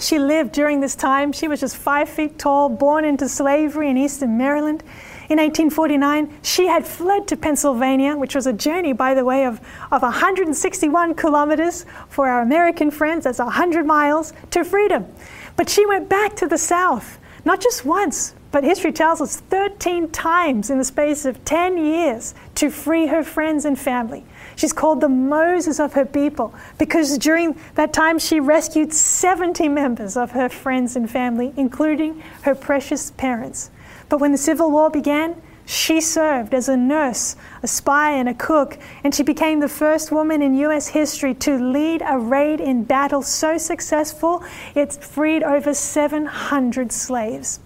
she 0.00 0.18
lived 0.18 0.52
during 0.52 0.80
this 0.80 0.94
time. 0.94 1.32
She 1.32 1.48
was 1.48 1.60
just 1.60 1.76
five 1.76 2.08
feet 2.08 2.38
tall, 2.38 2.68
born 2.68 3.04
into 3.04 3.28
slavery 3.28 3.90
in 3.90 3.96
eastern 3.96 4.36
Maryland. 4.36 4.82
In 5.28 5.36
1849, 5.36 6.38
she 6.42 6.68
had 6.68 6.86
fled 6.86 7.28
to 7.28 7.36
Pennsylvania, 7.36 8.16
which 8.16 8.34
was 8.34 8.46
a 8.46 8.52
journey, 8.52 8.94
by 8.94 9.12
the 9.12 9.26
way, 9.26 9.44
of, 9.44 9.60
of 9.92 10.00
161 10.00 11.14
kilometers 11.16 11.84
for 12.08 12.28
our 12.28 12.40
American 12.40 12.90
friends. 12.90 13.24
That's 13.24 13.38
100 13.38 13.84
miles 13.84 14.32
to 14.52 14.64
freedom. 14.64 15.06
But 15.54 15.68
she 15.68 15.84
went 15.84 16.08
back 16.08 16.34
to 16.36 16.46
the 16.46 16.56
South, 16.56 17.18
not 17.44 17.60
just 17.60 17.84
once, 17.84 18.34
but 18.50 18.64
history 18.64 18.90
tells 18.90 19.20
us 19.20 19.36
13 19.36 20.08
times 20.08 20.70
in 20.70 20.78
the 20.78 20.84
space 20.84 21.26
of 21.26 21.44
10 21.44 21.76
years 21.76 22.34
to 22.54 22.70
free 22.70 23.08
her 23.08 23.22
friends 23.22 23.66
and 23.66 23.78
family. 23.78 24.24
She's 24.56 24.72
called 24.72 25.02
the 25.02 25.10
Moses 25.10 25.78
of 25.78 25.92
her 25.92 26.06
people 26.06 26.54
because 26.78 27.18
during 27.18 27.54
that 27.74 27.92
time 27.92 28.18
she 28.18 28.40
rescued 28.40 28.94
70 28.94 29.68
members 29.68 30.16
of 30.16 30.30
her 30.30 30.48
friends 30.48 30.96
and 30.96 31.10
family, 31.10 31.52
including 31.56 32.22
her 32.42 32.54
precious 32.54 33.10
parents. 33.10 33.70
But 34.08 34.20
when 34.20 34.32
the 34.32 34.38
Civil 34.38 34.70
War 34.70 34.90
began, 34.90 35.40
she 35.66 36.00
served 36.00 36.54
as 36.54 36.66
a 36.66 36.78
nurse, 36.78 37.36
a 37.62 37.66
spy, 37.68 38.12
and 38.12 38.26
a 38.26 38.32
cook, 38.32 38.78
and 39.04 39.14
she 39.14 39.22
became 39.22 39.60
the 39.60 39.68
first 39.68 40.10
woman 40.10 40.40
in 40.40 40.54
U.S. 40.54 40.88
history 40.88 41.34
to 41.34 41.58
lead 41.58 42.02
a 42.02 42.18
raid 42.18 42.58
in 42.58 42.84
battle 42.84 43.20
so 43.20 43.58
successful 43.58 44.42
it 44.74 44.94
freed 44.94 45.42
over 45.42 45.74
700 45.74 46.90
slaves. 46.90 47.60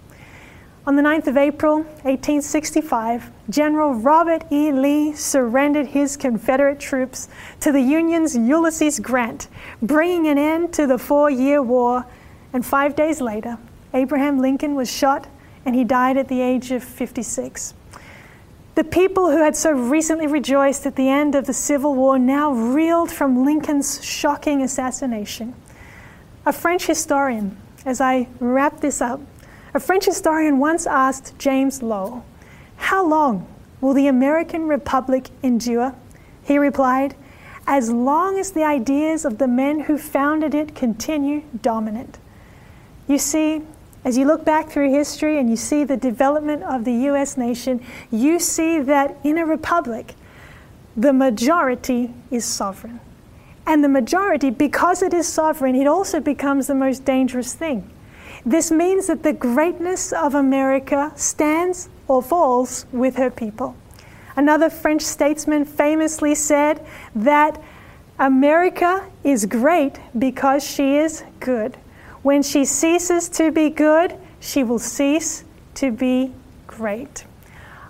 On 0.85 0.97
the 0.97 1.03
9th 1.03 1.29
of 1.29 1.37
April, 1.37 1.77
1865, 2.03 3.31
General 3.49 3.95
Robert 3.95 4.43
E. 4.51 4.73
Lee 4.73 5.15
surrendered 5.15 5.87
his 5.87 6.17
Confederate 6.17 6.81
troops 6.81 7.29
to 7.61 7.71
the 7.71 7.81
Union's 7.81 8.37
Ulysses 8.37 8.99
Grant, 8.99 9.47
bringing 9.81 10.27
an 10.27 10.39
end 10.39 10.73
to 10.73 10.89
the 10.89 10.99
four 10.99 11.31
year 11.31 11.63
war. 11.63 12.05
And 12.53 12.67
five 12.67 12.97
days 12.97 13.21
later, 13.21 13.59
Abraham 13.95 14.41
Lincoln 14.41 14.75
was 14.75 14.91
shot 14.91 15.29
and 15.65 15.75
he 15.75 15.85
died 15.85 16.17
at 16.17 16.29
the 16.29 16.41
age 16.41 16.71
of 16.71 16.83
56. 16.83 17.75
The 18.75 18.85
people 18.85 19.31
who 19.31 19.43
had 19.43 19.55
so 19.55 19.71
recently 19.71 20.27
rejoiced 20.27 20.87
at 20.87 20.97
the 20.97 21.09
end 21.09 21.35
of 21.35 21.47
the 21.47 21.53
Civil 21.53 21.95
War 21.95 22.19
now 22.19 22.53
reeled 22.53 23.11
from 23.11 23.45
Lincoln's 23.45 24.03
shocking 24.03 24.63
assassination. 24.63 25.55
A 26.47 26.53
French 26.53 26.87
historian, 26.87 27.57
as 27.85 28.01
I 28.01 28.29
wrap 28.41 28.81
this 28.81 29.03
up, 29.03 29.21
a 29.75 29.81
French 29.81 30.07
historian 30.07 30.59
once 30.59 30.87
asked 30.87 31.39
James 31.39 31.83
Lowell, 31.83 32.25
How 32.77 33.07
long 33.07 33.47
will 33.81 33.93
the 33.93 34.07
American 34.07 34.69
Republic 34.69 35.29
endure? 35.43 35.95
He 36.43 36.59
replied, 36.59 37.15
As 37.67 37.91
long 37.91 38.39
as 38.39 38.53
the 38.53 38.65
ideas 38.65 39.25
of 39.25 39.37
the 39.37 39.49
men 39.49 39.81
who 39.81 39.99
founded 39.99 40.55
it 40.55 40.75
continue 40.75 41.43
dominant. 41.61 42.19
You 43.07 43.19
see, 43.19 43.63
as 44.05 44.19
you 44.19 44.25
look 44.25 44.45
back 44.45 44.69
through 44.69 44.93
history 44.93 45.39
and 45.39 45.49
you 45.49 45.57
see 45.57 45.85
the 45.85 45.97
development 45.97 46.63
of 46.65 46.85
the 46.85 46.93
US 47.11 47.37
nation, 47.37 47.81
you 48.11 48.39
see 48.39 48.81
that 48.81 49.17
in 49.23 49.39
a 49.39 49.47
republic, 49.47 50.15
the 50.97 51.13
majority 51.13 52.13
is 52.31 52.45
sovereign. 52.45 53.01
And 53.67 53.85
the 53.85 53.89
majority, 53.89 54.51
because 54.51 55.03
it 55.03 55.15
is 55.15 55.29
sovereign, 55.29 55.77
it 55.77 55.87
also 55.87 56.19
becomes 56.19 56.67
the 56.67 56.75
most 56.75 57.05
dangerous 57.05 57.55
thing. 57.55 57.89
This 58.45 58.73
means 58.73 59.07
that 59.07 59.23
the 59.23 59.33
greatness 59.33 60.13
of 60.13 60.35
America 60.35 61.13
stands 61.15 61.89
or 62.09 62.23
falls 62.23 62.87
with 62.93 63.17
her 63.17 63.31
people. 63.31 63.77
Another 64.35 64.69
French 64.69 65.03
statesman 65.03 65.65
famously 65.65 66.35
said 66.35 66.85
that 67.15 67.63
America 68.19 69.07
is 69.23 69.47
great 69.47 70.01
because 70.19 70.65
she 70.65 70.97
is 70.97 71.23
good. 71.39 71.77
When 72.23 72.43
she 72.43 72.65
ceases 72.65 73.29
to 73.31 73.51
be 73.51 73.71
good, 73.71 74.17
she 74.41 74.63
will 74.63 74.79
cease 74.79 75.45
to 75.75 75.91
be 75.91 76.33
great. 76.67 77.25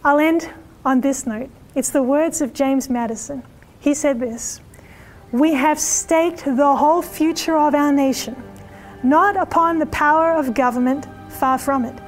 I'll 0.05 0.19
end 0.19 0.51
on 0.85 1.01
this 1.01 1.27
note. 1.27 1.51
It's 1.75 1.91
the 1.91 2.03
words 2.03 2.41
of 2.41 2.53
James 2.53 2.91
Madison. 2.91 3.43
He 3.81 3.95
said 3.95 4.21
this 4.21 4.61
We 5.31 5.55
have 5.55 5.79
staked 5.79 6.45
the 6.45 6.77
whole 6.77 7.03
future 7.03 7.57
of 7.57 7.75
our 7.75 7.93
nation 7.93 8.37
not 9.03 9.37
upon 9.37 9.79
the 9.79 9.87
power 9.87 10.33
of 10.33 10.55
government, 10.55 11.07
far 11.29 11.59
from 11.59 11.85
it. 11.85 11.99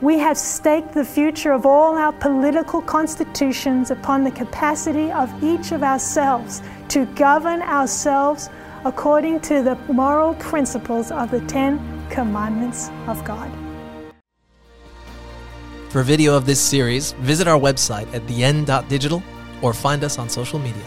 We 0.00 0.18
have 0.18 0.36
staked 0.36 0.92
the 0.92 1.04
future 1.04 1.52
of 1.52 1.66
all 1.66 1.96
our 1.96 2.12
political 2.12 2.80
constitutions 2.82 3.90
upon 3.90 4.24
the 4.24 4.30
capacity 4.30 5.10
of 5.10 5.42
each 5.42 5.72
of 5.72 5.82
ourselves 5.82 6.62
to 6.88 7.06
govern 7.14 7.62
ourselves 7.62 8.50
according 8.84 9.40
to 9.40 9.62
the 9.62 9.74
moral 9.92 10.34
principles 10.34 11.10
of 11.10 11.30
the 11.30 11.40
Ten 11.42 11.80
Commandments 12.10 12.90
of 13.06 13.24
God. 13.24 13.50
For 15.88 16.02
video 16.02 16.36
of 16.36 16.44
this 16.44 16.60
series, 16.60 17.12
visit 17.12 17.46
our 17.46 17.58
website 17.58 18.12
at 18.12 18.26
theend.digital 18.26 19.22
or 19.62 19.72
find 19.72 20.04
us 20.04 20.18
on 20.18 20.28
social 20.28 20.58
media. 20.58 20.84